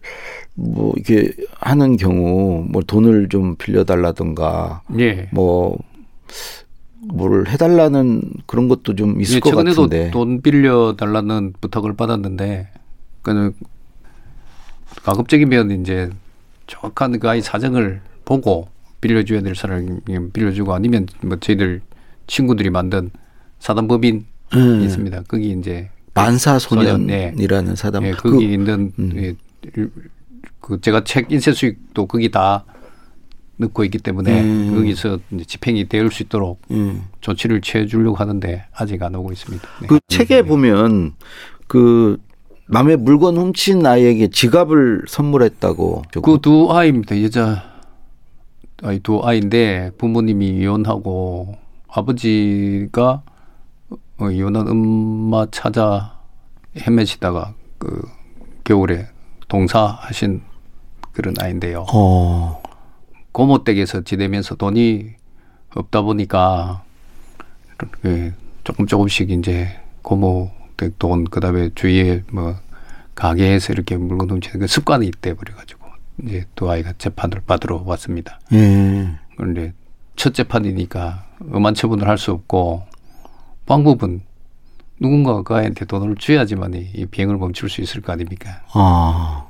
뭐 0.53 0.93
이렇게 0.97 1.33
하는 1.61 1.97
경우 1.97 2.67
뭐 2.69 2.83
돈을 2.83 3.31
좀 3.31 3.57
빌려달라든가 3.57 4.83
예. 4.99 5.31
뭐 5.33 5.79
뭘 7.13 7.47
해달라는 7.49 8.23
그런 8.47 8.69
것도 8.69 8.95
좀 8.97 9.21
있을 9.21 9.37
예, 9.37 9.41
것 9.41 9.51
최근에도 9.51 9.83
같은데. 9.83 10.11
돈 10.11 10.41
빌려 10.41 10.95
달라는 10.97 11.53
부탁을 11.61 11.95
받았는데 11.95 12.69
그는 13.23 13.53
가급적이면 15.03 15.81
이제 15.81 16.11
정확한 16.67 17.19
그 17.19 17.29
아이 17.29 17.41
사정을 17.41 18.01
보고 18.25 18.69
빌려줘야 19.01 19.43
될 19.43 19.55
사람이면 19.55 20.33
빌려주고 20.33 20.73
아니면 20.73 21.07
뭐 21.23 21.37
저희들 21.39 21.83
친구들이 22.27 22.71
만든 22.71 23.11
사단법인 23.59 24.25
음. 24.55 24.81
이 24.81 24.85
있습니다. 24.85 25.25
거기 25.29 25.51
이제 25.51 25.91
만사소년이라는. 26.15 27.77
예, 28.07 28.13
그, 28.13 28.31
거기 28.31 28.53
있는 28.53 28.93
음. 28.99 29.13
예, 29.17 29.35
일- 29.77 29.91
그 30.61 30.81
제가 30.81 31.05
책 31.05 31.31
인쇄 31.31 31.53
수익도 31.53 32.07
거기 32.07 32.31
다 32.31 32.65
넣고 33.57 33.85
있기 33.85 33.99
때문에 33.99 34.41
음. 34.43 34.75
거기서 34.75 35.19
이제 35.33 35.45
집행이 35.45 35.89
될 35.89 36.11
수 36.11 36.23
있도록 36.25 36.61
음. 36.71 37.05
조치를 37.21 37.61
취해 37.61 37.87
주려고 37.87 38.17
하는데 38.17 38.65
아직 38.73 39.03
안 39.03 39.15
오고 39.15 39.33
있습니다. 39.33 39.69
네. 39.83 39.87
그 39.87 40.01
책에 40.09 40.43
보면 40.43 41.15
그 41.67 42.19
남의 42.69 42.97
물건 42.97 43.37
훔친 43.37 43.85
아이에게 43.87 44.29
지갑을 44.29 45.05
선물했다고. 45.07 46.03
그 46.23 46.39
두 46.39 46.73
아이입니다. 46.73 47.23
여자 47.23 47.63
아이 48.83 48.99
두 48.99 49.21
아이인데 49.23 49.93
부모님이 49.99 50.49
이혼하고 50.49 51.55
아버지가 51.89 53.23
어, 54.19 54.31
이혼한 54.31 54.69
엄마 54.69 55.47
찾아 55.51 56.19
헤매시다가 56.77 57.55
그 57.79 58.03
겨울에 58.65 59.07
동사하신 59.49 60.43
그런 61.13 61.35
아이인데요. 61.41 61.87
어. 61.93 62.63
고모 63.35 63.65
댁에서 63.65 64.03
지내면서 64.03 64.55
돈이 64.55 65.11
없다 65.75 66.03
보니까 66.03 66.85
그 67.77 68.33
조금 68.63 68.87
조금씩 68.87 69.31
이제 69.33 69.69
고모 70.03 70.53
댁 70.77 70.97
돈 71.01 71.25
그다음에 71.25 71.71
주위에 71.75 72.23
뭐 72.33 72.55
가게에서 73.17 73.73
이렇게 73.73 73.97
물건 73.97 74.31
훔치는 74.31 74.61
그 74.61 74.67
습관이 74.69 75.11
돼 75.21 75.35
버려가지고 75.35 75.85
이제 76.23 76.45
두 76.55 76.71
아이가 76.71 76.93
재판을 76.97 77.41
받으러 77.45 77.83
왔습니다. 77.85 78.39
예. 78.53 79.09
그런데 79.37 79.73
첫 80.15 80.33
재판이니까 80.33 81.27
엄한 81.53 81.75
처분을 81.75 82.07
할 82.07 82.17
수 82.19 82.31
없고 82.31 82.85
방법은 83.67 84.21
누군가가 85.01 85.43
그 85.43 85.55
아이한테 85.57 85.87
돈을 85.87 86.15
줘야지만 86.17 86.75
이- 86.75 86.89
이 86.95 87.07
비행을 87.07 87.37
멈출 87.37 87.69
수 87.69 87.81
있을 87.81 88.01
거 88.01 88.13
아닙니까? 88.13 88.63
아. 88.73 89.47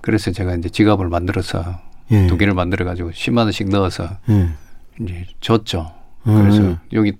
그래서 0.00 0.32
제가 0.32 0.56
이제 0.56 0.68
지갑을 0.68 1.08
만들어서 1.08 1.78
예. 2.10 2.26
두 2.26 2.36
개를 2.36 2.54
만들어 2.54 2.84
가지고 2.84 3.10
10만 3.10 3.38
원씩 3.38 3.68
넣어서 3.68 4.08
예. 4.30 4.48
이제 5.00 5.26
줬죠. 5.40 5.92
그래서 6.24 6.60
음. 6.60 6.78
여기 6.92 7.12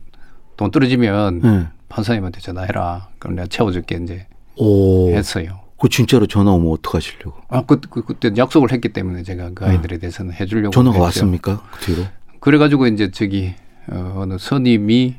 돈 0.57 0.71
떨어지면 0.71 1.41
예. 1.45 1.67
판사님한테 1.89 2.41
전화해라. 2.41 3.09
그럼 3.19 3.37
내가 3.37 3.49
채워줄게 3.49 3.99
이제 4.03 4.27
오. 4.57 5.11
했어요. 5.11 5.61
그 5.79 5.89
진짜로 5.89 6.27
전화 6.27 6.51
오면 6.53 6.73
어떡하시려고? 6.73 7.35
아, 7.49 7.63
그, 7.65 7.81
그, 7.81 8.03
그때 8.03 8.33
약속을 8.37 8.73
했기 8.73 8.89
때문에 8.89 9.23
제가 9.23 9.51
그 9.55 9.65
아이들에 9.65 9.99
대해서는 9.99 10.35
해주려고. 10.35 10.69
음. 10.69 10.73
전화가 10.73 10.97
했죠. 10.97 11.05
왔습니까? 11.05 11.63
그 11.73 11.81
뒤로? 11.87 12.03
그래가지고 12.41 12.89
이제 12.89 13.11
저기, 13.13 13.55
어, 13.89 14.15
어느 14.17 14.37
선임이 14.39 15.17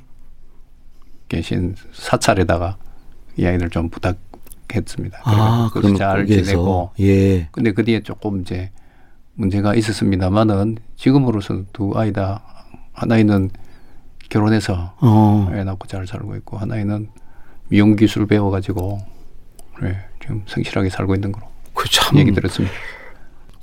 계신 1.29 1.75
사찰에다가 1.93 2.77
이 3.37 3.45
아이들 3.45 3.69
좀 3.69 3.89
부탁했습니다. 3.89 5.21
아, 5.23 5.69
그래서 5.73 5.95
잘 5.95 6.25
지내고. 6.25 6.91
예. 6.99 7.47
근데 7.51 7.71
그 7.71 7.85
뒤에 7.85 8.01
조금 8.03 8.41
이제 8.41 8.71
문제가 9.39 9.73
있었습니다만은 9.75 10.77
지금으로서는 10.97 11.67
두 11.73 11.93
아이 11.95 12.11
다 12.13 12.43
하나이는 12.93 13.49
결혼해서 14.29 14.93
어. 14.99 15.51
애 15.53 15.63
낳고 15.63 15.87
잘 15.87 16.05
살고 16.05 16.35
있고 16.37 16.57
하나이는 16.57 17.09
미용 17.69 17.95
기술 17.95 18.27
배워가지고 18.27 18.99
네, 19.81 19.97
지금 20.21 20.43
성실하게 20.45 20.89
살고 20.89 21.15
있는 21.15 21.31
거로 21.31 21.47
그참 21.73 22.17
얘기 22.17 22.31
들었습니다. 22.31 22.73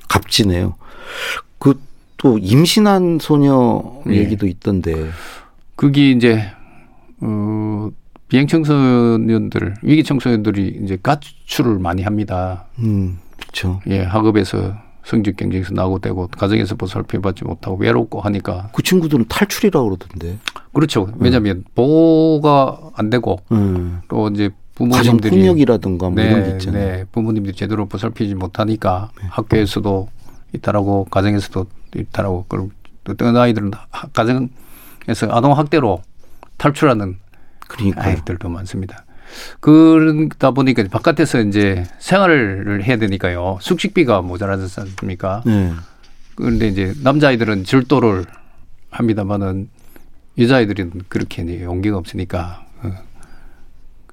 값지네요. 0.09 0.75
그 1.59 1.87
또 2.17 2.39
임신한 2.39 3.19
소녀 3.21 4.03
예. 4.09 4.17
얘기도 4.17 4.47
있던데. 4.47 5.11
그게 5.75 6.11
이제 6.11 6.43
어 7.21 7.91
비행 8.29 8.47
청소년들 8.47 9.75
위기 9.83 10.03
청소년들이 10.03 10.81
이제 10.83 10.99
가출을 11.03 11.79
많이 11.79 12.03
합니다. 12.03 12.67
음. 12.79 13.19
그렇죠. 13.39 13.81
예, 13.87 14.03
학업에서 14.03 14.75
성적 15.07 15.37
경쟁에서 15.37 15.73
나고되고 15.73 16.27
가정에서 16.29 16.75
보살펴받지 16.75 17.45
못하고 17.45 17.77
외롭고 17.77 18.21
하니까 18.21 18.71
그 18.75 18.83
친구들은 18.83 19.27
탈출이라고 19.29 19.89
그러던데. 19.91 20.39
그렇죠. 20.73 21.09
왜냐하면 21.19 21.65
보호가 21.77 22.91
안 22.95 23.09
되고 23.09 23.39
음. 23.53 24.01
또 24.09 24.29
이제 24.29 24.51
부모님들이 24.75 25.31
폭력이라든가 25.31 26.11
뭐 26.11 26.23
이런 26.23 26.43
게 26.45 26.51
있잖아요. 26.51 26.97
네, 26.97 27.05
부모님들이 27.13 27.55
제대로 27.57 27.87
보살피지 27.87 28.35
못하니까 28.35 29.11
학교에서도 29.29 30.09
이탈하고 30.55 31.05
가정에서도 31.05 31.67
이탈하고 31.95 32.45
그리고 32.49 32.71
어떤 33.09 33.37
아이들은 33.37 33.71
하- 33.91 34.09
가정에서 34.09 35.29
아동 35.31 35.57
학대로 35.57 36.03
탈출하는 36.59 37.17
그러니까 37.69 38.03
아이들도 38.05 38.49
많습니다. 38.49 39.06
그러다 39.61 40.53
보니까 40.53 40.85
바깥에서 40.91 41.41
이제 41.43 41.85
생활을 41.99 42.83
해야 42.85 42.97
되니까요. 42.97 43.59
숙식비가 43.61 44.23
모자라지 44.23 44.81
않습니까? 44.81 45.43
네. 45.47 45.73
그런데 46.35 46.69
이제 46.69 46.95
남자아이들은 47.03 47.65
질도를 47.65 48.25
합니다만은 48.91 49.69
여자아이들은 50.39 50.93
그렇게 51.09 51.43
이제 51.43 51.63
용기가 51.63 51.97
없으니까 51.97 52.67
어, 52.83 52.93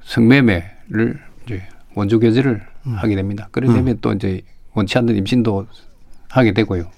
성매매를 0.03 1.19
이제 1.45 1.63
원조 1.95 2.19
교제를 2.19 2.61
음. 2.87 2.93
하게 2.93 3.15
됩니다. 3.15 3.49
그러게 3.51 3.73
되면 3.73 3.97
또 4.01 4.13
이제 4.13 4.41
원치 4.73 4.97
않는 4.97 5.15
임신도 5.17 5.67
하게 6.29 6.53
되고요. 6.53 6.89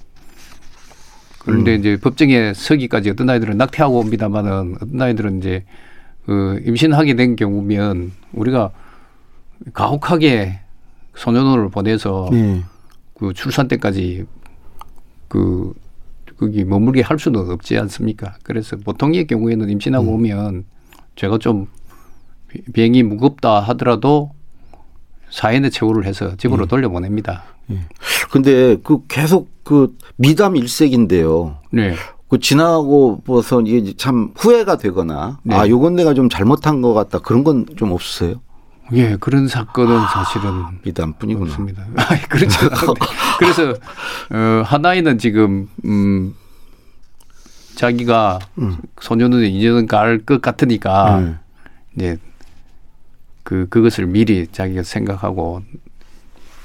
그런데 1.40 1.76
음. 1.76 1.80
이제 1.80 1.98
법정에 1.98 2.54
서기까지 2.54 3.12
어떤 3.12 3.30
아이들은 3.30 3.58
낙태하고 3.58 4.00
옵니다만은 4.00 4.78
어떤 4.82 5.02
아이들은 5.02 5.40
이제 5.40 5.64
그 6.26 6.62
임신하게 6.66 7.16
된 7.16 7.36
경우면 7.36 8.12
우리가 8.34 8.72
가혹하게 9.74 10.60
소년원을 11.16 11.70
보내서 11.70 12.30
네. 12.32 12.64
그 13.14 13.34
출산 13.34 13.68
때까지 13.68 14.26
그 15.28 15.74
거기 16.38 16.66
머물게 16.66 17.02
할 17.02 17.18
수는 17.18 17.50
없지 17.50 17.78
않습니까? 17.78 18.36
그래서 18.44 18.76
보통의 18.78 19.28
경우에는 19.28 19.70
임신하고 19.70 20.06
음. 20.10 20.14
오면 20.16 20.66
제가 21.16 21.38
좀 21.38 21.68
비- 22.50 22.62
비행이 22.74 23.04
무겁다 23.04 23.62
하더라도 23.62 24.32
사인의 25.30 25.72
최후를 25.72 26.06
해서 26.06 26.36
집으로 26.36 26.66
음. 26.66 26.68
돌려보냅니다. 26.68 27.44
근데 28.32 28.76
그 28.84 29.06
계속 29.08 29.50
그 29.64 29.96
미담 30.18 30.56
일색인데요. 30.56 31.58
네. 31.72 31.96
그 32.28 32.40
지나고 32.40 33.22
보서 33.24 33.62
이게 33.62 33.94
참 33.98 34.32
후회가 34.36 34.78
되거나 34.78 35.40
네. 35.44 35.56
아 35.56 35.68
요건 35.70 35.96
내가 35.96 36.14
좀 36.14 36.28
잘못한 36.30 36.82
것 36.82 36.94
같다 36.94 37.20
그런 37.20 37.44
건 37.44 37.66
좀 37.78 37.92
없으세요? 37.92 38.42
예, 38.94 39.16
그런 39.20 39.48
사건은 39.48 40.00
사실은 40.14 40.52
미담뿐이구나. 40.84 41.50
없습니다. 41.52 41.86
아이, 41.98 42.22
그렇죠. 42.24 42.70
그래서 43.40 43.72
어, 44.32 44.64
하나이는 44.64 45.18
지금 45.18 45.68
음 45.86 46.36
자기가 47.76 48.40
음. 48.60 48.78
소년은 49.02 49.44
인연은 49.44 49.88
갈것 49.88 50.42
같으니까 50.42 51.20
네. 51.20 51.36
이제 51.96 52.18
그 53.44 53.68
그것을 53.70 54.06
미리 54.08 54.48
자기가 54.48 54.84
생각하고 54.84 55.62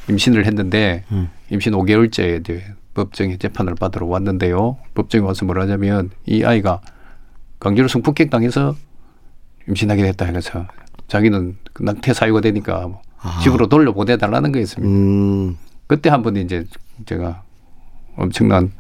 임신을 0.09 0.47
했는데 0.47 1.05
음. 1.13 1.31
임신 1.51 1.73
5개월째 1.73 2.41
이제 2.41 2.65
법정에 2.95 3.37
재판을 3.37 3.75
받으러 3.75 4.07
왔는데요. 4.07 4.77
법정에 4.95 5.25
와서 5.25 5.45
뭐라냐면 5.45 6.11
이 6.27 6.45
아이가 6.45 6.81
강제로 7.59 7.89
성폭행 7.89 8.31
당해서 8.31 8.75
임신하게 9.69 10.03
됐다 10.03 10.27
해서 10.27 10.67
자기는 11.09 11.57
그 11.73 11.83
낙태 11.83 12.13
사유가 12.15 12.41
되니까 12.41 12.87
뭐 12.89 13.03
아. 13.21 13.41
집으로 13.43 13.69
돌려 13.69 13.93
보내달라는 13.93 14.53
거였습니다. 14.53 14.93
음. 14.93 15.57
그때 15.87 16.09
한 16.09 16.23
번 16.23 16.37
이제 16.37 16.65
제가 17.07 17.43
엄청난 18.17 18.73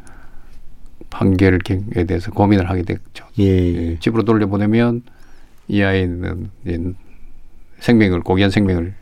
판결에 1.10 1.58
대해서 2.06 2.30
고민을 2.30 2.70
하게 2.70 2.82
됐죠. 2.82 3.26
예. 3.38 3.44
예. 3.44 3.98
집으로 3.98 4.22
돌려보내면 4.24 5.02
이 5.68 5.82
아이는 5.82 6.50
생명을 7.80 8.20
고귀한 8.20 8.50
생명을 8.50 8.94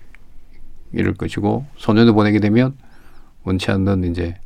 잃을 0.93 1.15
것이고 1.15 1.67
소년을 1.77 2.13
보내게 2.15 2.41
되면 2.41 2.75
원치 3.45 3.71
않는 3.71 4.05
이제 4.05 4.37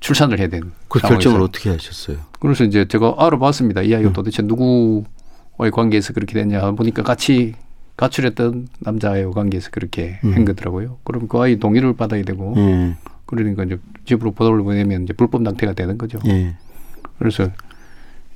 출산을 0.00 0.38
해야 0.38 0.48
되는 0.48 0.72
그 0.88 0.98
상황에서. 0.98 1.18
결정을 1.18 1.40
어떻게 1.44 1.70
하셨어요? 1.70 2.18
그래서 2.40 2.64
이제 2.64 2.86
제가 2.86 3.14
알아봤습니다. 3.18 3.82
이 3.82 3.94
아이가 3.94 4.12
도대체 4.12 4.42
누구와의 4.42 5.70
관계에서 5.72 6.12
그렇게 6.12 6.34
됐냐 6.34 6.70
보니까 6.72 7.02
같이 7.02 7.54
가출했던 7.96 8.68
남자와의 8.80 9.30
관계에서 9.32 9.70
그렇게 9.70 10.18
음. 10.24 10.34
한 10.34 10.44
거더라고요. 10.44 10.98
그럼 11.04 11.28
그 11.28 11.38
아이 11.40 11.58
동의를 11.58 11.94
받아야 11.96 12.22
되고 12.22 12.52
예. 12.58 12.94
그러니까 13.24 13.64
이제 13.64 13.78
집으로 14.04 14.32
보도를 14.32 14.62
보내면 14.62 15.04
이제 15.04 15.12
불법 15.14 15.42
낙태가 15.42 15.72
되는 15.72 15.96
거죠. 15.96 16.18
예. 16.26 16.54
그래서 17.18 17.48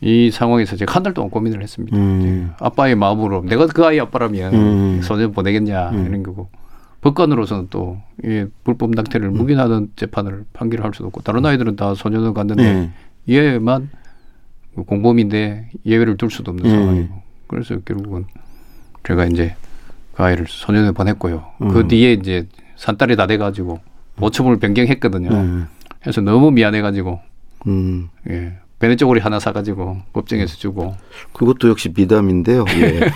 이 0.00 0.30
상황에서 0.30 0.76
제가 0.76 0.94
한 0.94 1.02
달 1.02 1.12
동안 1.12 1.30
고민을 1.30 1.62
했습니다. 1.62 1.94
음. 1.96 2.52
아빠의 2.58 2.94
마음으로 2.96 3.42
내가 3.44 3.66
그 3.66 3.84
아이 3.84 4.00
아빠라면 4.00 4.54
음. 4.54 5.00
소년 5.02 5.32
보내겠냐 5.32 5.90
음. 5.90 6.06
이런 6.06 6.22
거고 6.22 6.48
법관으로서는 7.00 7.68
또이 7.70 8.46
불법 8.64 8.90
낙태를 8.90 9.30
묵인하는 9.30 9.90
재판을 9.96 10.44
판결할 10.52 10.92
수도 10.94 11.06
없고 11.06 11.22
다른 11.22 11.44
아이들은 11.46 11.76
다 11.76 11.94
소년을 11.94 12.34
갔는데 12.34 12.90
예. 13.28 13.34
얘만 13.34 13.90
공범인데 14.86 15.70
예외를 15.86 16.16
둘 16.16 16.30
수도 16.30 16.50
없는 16.50 16.66
음. 16.66 16.70
상황이고 16.70 17.22
그래서 17.46 17.78
결국은 17.80 18.26
제가 19.04 19.24
이제 19.26 19.56
그 20.14 20.22
아이를 20.22 20.46
소년에 20.48 20.92
보냈고요. 20.92 21.44
음. 21.62 21.68
그 21.68 21.88
뒤에 21.88 22.12
이제 22.12 22.46
산딸이 22.76 23.16
다 23.16 23.26
돼가지고 23.26 23.80
보첨을 24.16 24.58
변경했거든요. 24.58 25.30
예. 25.32 25.64
그래서 26.00 26.20
너무 26.20 26.50
미안해가지고 26.50 27.20
음. 27.66 28.08
예. 28.28 28.58
베네 28.80 28.96
쪼고리 28.96 29.20
하나 29.20 29.38
사가지고 29.38 29.98
법정에서 30.14 30.56
주고 30.56 30.96
그것도 31.34 31.68
역시 31.68 31.92
미담인데요. 31.94 32.64
예. 32.80 33.00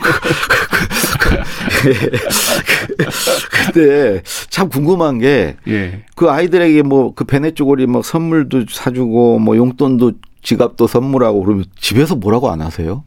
근데 3.72 4.22
참 4.50 4.68
궁금한 4.68 5.18
게그 5.18 5.56
예. 5.68 6.02
아이들에게 6.28 6.82
뭐 6.82 7.14
그 7.14 7.24
베네 7.24 7.52
쪼고리 7.52 7.86
뭐 7.86 8.02
선물도 8.02 8.66
사주고 8.70 9.38
뭐 9.38 9.56
용돈도 9.56 10.12
지갑도 10.42 10.86
선물하고 10.86 11.42
그러면 11.42 11.64
집에서 11.80 12.14
뭐라고 12.16 12.50
안 12.50 12.60
하세요? 12.60 13.02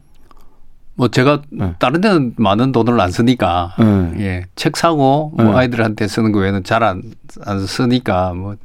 뭐 0.96 1.10
제가 1.10 1.44
네. 1.52 1.76
다른 1.78 2.02
데는 2.02 2.34
많은 2.38 2.72
돈을 2.72 3.00
안 3.00 3.12
쓰니까 3.12 3.76
네. 3.78 4.14
예. 4.26 4.44
책 4.56 4.78
사고 4.78 5.32
뭐 5.36 5.46
네. 5.46 5.52
아이들한테 5.54 6.08
쓰는 6.08 6.32
거 6.32 6.40
외에는 6.40 6.64
잘 6.64 6.84
안 6.84 7.04
안 7.46 7.68
쓰니까 7.68 8.34
뭐 8.34 8.56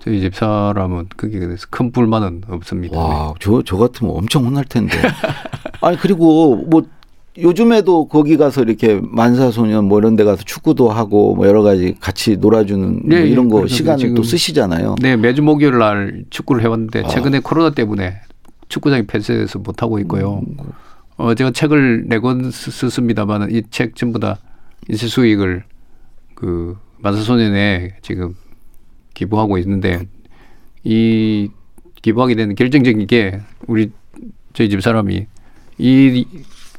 저희 0.00 0.20
집 0.20 0.34
사람은 0.34 1.06
거기에 1.16 1.40
대해서 1.40 1.66
큰 1.70 1.90
불만은 1.90 2.42
없습니다. 2.48 2.98
와, 2.98 3.34
저, 3.40 3.62
저 3.64 3.76
같으면 3.76 4.14
엄청 4.14 4.44
혼날 4.44 4.64
텐데. 4.64 4.96
아니, 5.80 5.96
그리고 5.96 6.56
뭐 6.68 6.82
요즘에도 7.38 8.08
거기 8.08 8.36
가서 8.36 8.62
이렇게 8.62 8.98
만사소년 9.02 9.84
뭐 9.86 9.98
이런 9.98 10.16
데 10.16 10.24
가서 10.24 10.42
축구도 10.44 10.88
하고 10.90 11.34
뭐 11.34 11.46
여러 11.46 11.62
가지 11.62 11.94
같이 12.00 12.36
놀아주는 12.36 13.02
뭐 13.08 13.16
예, 13.16 13.22
예. 13.22 13.26
이런 13.26 13.48
거 13.48 13.56
그래서 13.58 13.74
시간을 13.74 14.14
또 14.14 14.22
쓰시잖아요. 14.22 14.94
네, 15.02 15.16
매주 15.16 15.42
목요일 15.42 15.78
날 15.78 16.24
축구를 16.30 16.62
해왔는데 16.62 17.02
아. 17.04 17.08
최근에 17.08 17.40
코로나 17.40 17.70
때문에 17.70 18.20
축구장이 18.68 19.06
폐쇄돼서 19.06 19.58
못 19.58 19.82
하고 19.82 19.98
있고요. 19.98 20.40
어, 21.18 21.34
제가 21.34 21.50
책을 21.50 22.06
네 22.08 22.18
권 22.20 22.50
썼습니다만 22.50 23.50
이 23.50 23.62
책 23.70 23.96
전부 23.96 24.18
다 24.18 24.38
인쇄 24.88 25.06
수익을 25.06 25.64
그 26.34 26.76
만사소년에 26.98 27.96
지금 28.02 28.34
기부하고 29.20 29.58
있는데 29.58 30.06
이 30.84 31.48
기부하게 32.02 32.36
되는 32.36 32.54
결정적인 32.54 33.06
게 33.06 33.40
우리 33.66 33.90
저희 34.52 34.68
집 34.68 34.80
사람이 34.82 35.26
이 35.78 36.26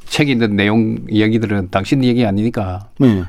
책에 0.05 0.31
있는 0.31 0.55
내용 0.55 0.99
이야기들은 1.09 1.69
당신 1.71 2.03
얘기 2.03 2.25
아니니까 2.25 2.89
네. 2.99 3.23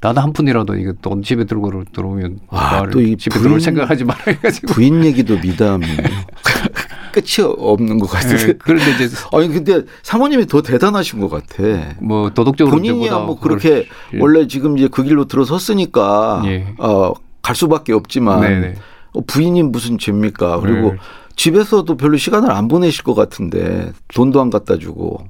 나도 0.00 0.20
한 0.20 0.32
푼이라도 0.32 0.76
이거 0.76 0.92
돈 1.02 1.22
집에 1.22 1.44
들고 1.44 1.84
들어오면 1.92 2.40
와, 2.48 2.86
또 2.90 3.00
이 3.00 3.16
집에 3.16 3.38
들어올 3.38 3.58
부인- 3.58 3.60
생각하지 3.64 4.04
말아 4.04 4.22
해가지고 4.28 4.72
부인 4.72 5.04
얘기도 5.04 5.38
미담이에요. 5.38 5.96
끝이 7.12 7.46
없는 7.46 8.00
것 8.00 8.08
같은데. 8.08 8.46
네, 8.48 8.52
그런데 8.58 8.90
이제 9.04 9.16
아니 9.32 9.48
근데 9.48 9.82
사모님이 10.02 10.46
더 10.46 10.62
대단하신 10.62 11.20
것 11.20 11.28
같아. 11.28 11.94
뭐 12.00 12.28
도덕적으로 12.30 12.76
본인이야 12.76 13.18
뭐 13.20 13.38
그렇게 13.38 13.86
예. 14.14 14.18
원래 14.18 14.46
지금 14.48 14.76
이제 14.76 14.88
그 14.88 15.04
길로 15.04 15.24
들어섰으니까 15.26 16.42
예. 16.46 16.66
어, 16.78 17.12
갈 17.44 17.54
수밖에 17.54 17.92
없지만 17.92 18.40
네네. 18.40 18.74
어, 19.12 19.20
부인이 19.26 19.62
무슨 19.64 19.98
죄입니까? 19.98 20.58
그리고 20.60 20.92
네. 20.92 20.96
집에서도 21.36 21.96
별로 21.96 22.16
시간을 22.16 22.50
안 22.50 22.66
보내실 22.66 23.04
것 23.04 23.14
같은데 23.14 23.92
돈도 24.14 24.40
안 24.40 24.50
갖다 24.50 24.78
주고. 24.78 25.24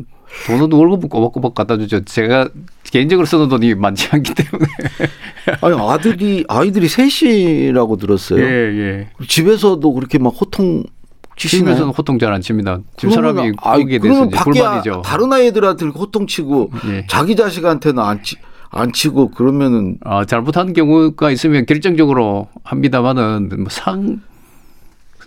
돈은 0.46 0.72
월급은 0.72 1.09
꼬박꼬박 1.09 1.55
갖다 1.55 1.77
주죠. 1.77 2.05
제가 2.05 2.48
개인적으로 2.90 3.24
쓰는 3.27 3.48
돈이 3.48 3.74
많지 3.77 4.09
않기 4.11 4.35
때문에. 4.35 4.68
아니 5.61 5.77
아들이 5.90 6.44
아이들이 6.48 6.88
셋이라고 6.88 7.96
들었어요. 7.98 8.40
예, 8.40 8.48
예. 8.48 9.09
집에서도 9.29 9.92
그렇게 9.92 10.18
막 10.18 10.31
호통 10.40 10.85
치시나요? 11.37 11.74
집에서는 11.74 11.92
호통 11.94 12.18
잘 12.18 12.33
안 12.33 12.40
칩니다. 12.40 12.79
집 12.96 13.12
사람이 13.12 13.53
거기에 13.53 13.98
대해서 13.98 14.29
불만이죠. 14.29 15.03
다른 15.05 15.33
아이들한테 15.33 15.87
호통 15.87 16.27
치고 16.27 16.70
예. 16.88 17.07
자기 17.09 17.37
자식한테는 17.37 18.03
안, 18.03 18.22
치, 18.22 18.37
안 18.76 18.92
치고 18.92 19.30
그러면은 19.30 19.98
아, 20.04 20.24
잘못한 20.24 20.72
경우가 20.72 21.30
있으면 21.30 21.64
결정적으로 21.66 22.48
합니다만은 22.64 23.48
뭐 23.48 23.66
상 23.70 24.20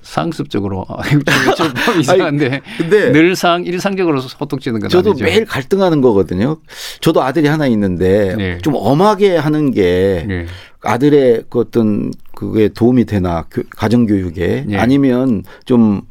상습적으로 0.01 0.85
아, 0.87 1.01
좀 1.55 1.71
이상한데 1.99 2.61
근데 2.77 3.11
늘상 3.11 3.65
일상적으로 3.65 4.21
호통치는 4.21 4.79
건 4.79 4.89
저도 4.89 5.09
아니죠. 5.11 5.25
매일 5.25 5.43
갈등하는 5.45 5.99
거거든요. 6.01 6.57
저도 7.01 7.21
아들이 7.23 7.47
하나 7.47 7.67
있는데 7.67 8.35
네. 8.37 8.57
좀 8.59 8.73
엄하게 8.77 9.35
하는 9.35 9.71
게 9.71 10.25
예. 10.29 10.45
아들의 10.83 11.43
그 11.49 11.59
어떤 11.59 12.11
그게 12.33 12.69
도움이 12.69 13.03
되나 13.05 13.43
교- 13.51 13.63
가정 13.69 14.05
교육에 14.05 14.65
예. 14.69 14.77
아니면 14.77 15.43
좀 15.65 16.01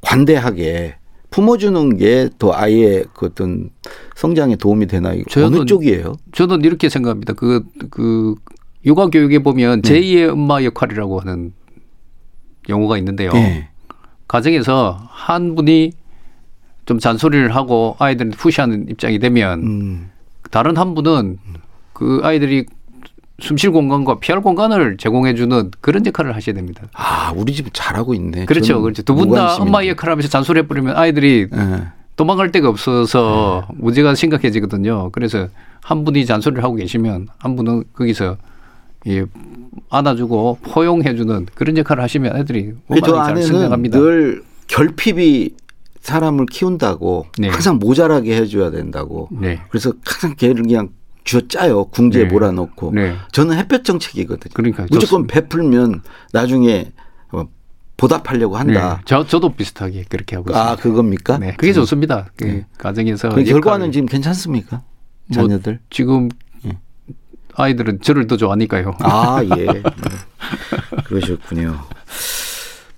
관대하게 0.00 0.96
품어주는 1.32 1.96
게 1.96 2.28
더 2.38 2.52
아이의 2.52 3.06
그 3.14 3.26
어떤 3.26 3.70
성장에 4.14 4.56
도움이 4.56 4.86
되나요? 4.86 5.22
어느 5.36 5.56
저는- 5.56 5.66
쪽이에요? 5.66 6.12
저는 6.32 6.62
이렇게 6.64 6.88
생각합니다. 6.88 7.32
그, 7.32 7.64
그, 7.90 8.34
육아 8.84 9.06
교육에 9.08 9.38
보면 9.40 9.82
네. 9.82 10.00
제2의 10.00 10.32
엄마 10.32 10.62
역할이라고 10.62 11.20
하는 11.20 11.52
용어가 12.68 12.98
있는데요. 12.98 13.30
예. 13.34 13.68
가정에서 14.28 14.98
한 15.08 15.54
분이 15.54 15.92
좀 16.84 16.98
잔소리를 16.98 17.54
하고 17.54 17.96
아이들을 17.98 18.32
푸시하는 18.32 18.88
입장이 18.90 19.18
되면 19.18 19.62
음. 19.62 20.10
다른 20.50 20.76
한 20.76 20.94
분은 20.94 21.38
그 21.92 22.20
아이들이 22.24 22.66
숨쉴 23.42 23.72
공간과 23.72 24.18
피할 24.20 24.40
공간을 24.40 24.96
제공해주는 24.96 25.72
그런 25.80 26.06
역할을 26.06 26.34
하셔야 26.36 26.54
됩니다. 26.54 26.84
아, 26.94 27.32
우리 27.34 27.52
집 27.52 27.66
잘하고 27.72 28.14
있네. 28.14 28.44
그렇죠. 28.46 28.80
그렇죠. 28.80 29.02
두 29.02 29.14
분 29.14 29.30
다. 29.30 29.56
엄마 29.56 29.84
역할을 29.86 30.12
하면서 30.12 30.28
잔소리 30.28 30.60
해버리면 30.60 30.96
아이들이 30.96 31.48
예. 31.52 31.82
도망갈 32.16 32.52
데가 32.52 32.68
없어서 32.68 33.66
문제가 33.74 34.14
심각해지거든요. 34.14 35.10
그래서 35.10 35.48
한 35.82 36.04
분이 36.04 36.24
잔소리를 36.24 36.62
하고 36.62 36.76
계시면 36.76 37.28
한 37.38 37.56
분은 37.56 37.84
거기서 37.94 38.36
예, 39.08 39.24
안아주고 39.90 40.58
포용해주는 40.62 41.46
그런 41.54 41.76
역할을 41.76 42.02
하시면 42.04 42.36
애들이 42.36 42.72
근데 42.86 43.00
저 43.00 43.12
얼마나 43.12 43.24
잘 43.24 43.32
안에는 43.32 43.48
성장합니다. 43.48 43.98
늘 43.98 44.44
결핍이 44.68 45.50
사람을 46.00 46.46
키운다고 46.46 47.26
네. 47.38 47.48
항상 47.48 47.78
모자라게 47.78 48.36
해줘야 48.36 48.70
된다고. 48.70 49.28
네. 49.32 49.60
그래서 49.70 49.92
항상 50.04 50.34
걔를 50.36 50.62
그냥 50.62 50.90
쥐어짜요. 51.24 51.86
궁지에 51.86 52.24
네. 52.24 52.28
몰아넣고. 52.28 52.92
네. 52.94 53.16
저는 53.32 53.56
햇볕 53.56 53.84
정책이거든요. 53.84 54.52
그러니까 54.54 54.82
무조건 54.84 55.00
좋습니다. 55.26 55.34
베풀면 55.34 56.02
나중에 56.32 56.92
어, 57.30 57.44
보답하려고 57.96 58.56
한다. 58.56 58.96
네. 58.96 59.02
저, 59.04 59.26
저도 59.26 59.50
비슷하게 59.54 60.04
그렇게 60.08 60.36
하고 60.36 60.50
있습니다. 60.50 60.70
아 60.70 60.76
그겁니까? 60.76 61.38
네. 61.38 61.54
그게 61.56 61.72
좋습니다. 61.72 62.30
그 62.36 62.44
네. 62.44 62.66
가정에서 62.78 63.30
그 63.30 63.44
결과는 63.44 63.92
지금 63.92 64.06
괜찮습니까? 64.06 64.82
뭐 65.26 65.34
자녀들? 65.42 65.78
지금 65.90 66.28
예. 66.66 66.78
아이들은 67.54 68.00
저를 68.02 68.26
더 68.26 68.36
좋아하니까요. 68.36 68.96
아 69.00 69.40
예. 69.44 69.66
네. 69.66 69.82
그러셨군요. 71.06 71.78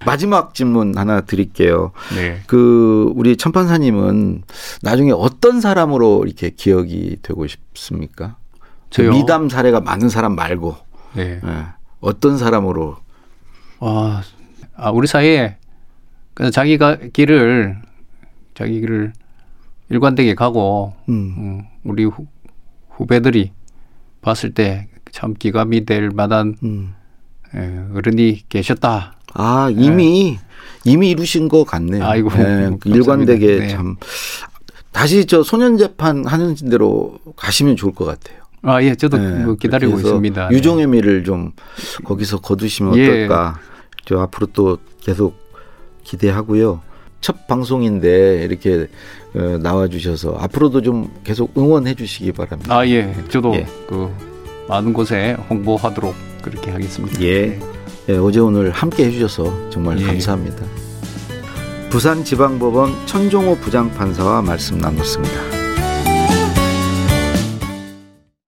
마지막 0.05 0.55
질문 0.55 0.97
하나 0.97 1.21
드릴게요. 1.21 1.93
네. 2.15 2.41
그 2.47 3.13
우리 3.15 3.37
천판사님은 3.37 4.43
나중에 4.83 5.13
어떤 5.13 5.61
사람으로 5.61 6.25
이렇게 6.27 6.51
기억이 6.51 7.19
되고 7.23 7.47
싶습니까? 7.47 8.37
그? 8.95 9.03
미담 9.03 9.49
사례가 9.49 9.81
많은 9.81 10.09
사람 10.09 10.35
말고 10.35 10.77
네. 11.15 11.41
예. 11.45 11.65
어떤 12.01 12.39
사람으로 12.39 12.97
와, 13.81 14.23
아, 14.77 14.91
우리 14.91 15.07
사회에 15.07 15.57
그래서 16.35 16.51
자기가 16.51 16.99
길을 17.13 17.81
자기 18.55 18.81
길을 18.81 19.13
일관되게 19.91 20.35
가고 20.35 20.95
음. 21.09 21.35
음, 21.37 21.63
우리 21.83 22.05
후, 22.05 22.27
후배들이 22.89 23.53
봤을 24.21 24.55
때 24.55 24.89
참 25.15 25.33
기감이 25.33 25.85
될 25.85 26.11
만한 26.11 26.57
음. 26.65 26.95
예, 27.57 27.85
어른이 27.95 28.45
계셨다. 28.49 29.15
아 29.33 29.69
이미 29.71 30.39
이미 30.85 31.11
이루신 31.11 31.49
것 31.49 31.65
같네요. 31.65 32.03
네. 32.03 32.09
아이고, 32.09 32.31
예, 32.33 32.37
감사합니다. 32.37 32.91
일관되게 32.91 33.59
네. 33.59 33.69
참 33.69 33.97
다시 34.93 35.27
저 35.27 35.43
소년 35.43 35.77
재판 35.77 36.25
하는 36.27 36.55
대로 36.55 37.19
가시면 37.37 37.77
좋을 37.77 37.93
것 37.93 38.05
같아요. 38.05 38.45
아, 38.63 38.83
예, 38.83 38.95
저도 38.95 39.19
네, 39.19 39.45
뭐 39.45 39.55
기다리고 39.55 39.97
있습니다. 39.97 40.49
네. 40.49 40.57
유종의 40.57 40.87
미를 40.87 41.25
좀 41.25 41.53
거기서 42.05 42.41
거두시면 42.41 42.97
예. 42.97 43.09
어떨까. 43.09 43.59
저 44.07 44.21
앞으로 44.21 44.47
또 44.53 44.79
계속 45.03 45.37
기대하고요. 46.05 46.81
첫 47.21 47.47
방송인데 47.47 48.45
이렇게 48.45 48.87
어, 49.35 49.59
나와 49.61 49.89
주셔서 49.89 50.37
앞으로도 50.39 50.83
좀 50.83 51.11
계속 51.25 51.53
응원해 51.57 51.95
주시기 51.95 52.33
바랍니다. 52.33 52.77
아, 52.77 52.87
예, 52.87 53.15
저도 53.29 53.55
예. 53.55 53.67
그 53.89 54.11
많은 54.69 54.93
곳에 54.93 55.37
홍보하도록 55.51 56.15
그렇게 56.43 56.71
하겠습니다. 56.71 57.21
예. 57.23 57.47
네. 57.47 57.61
예, 58.11 58.17
어제 58.17 58.39
오늘 58.41 58.71
함께 58.71 59.07
해주셔서 59.07 59.71
정말 59.71 59.99
예. 60.01 60.05
감사합니다. 60.05 60.65
부산지방법원 61.91 63.07
천종호 63.07 63.57
부장판사와 63.59 64.43
말씀 64.43 64.79
나눴습니다. 64.79 65.64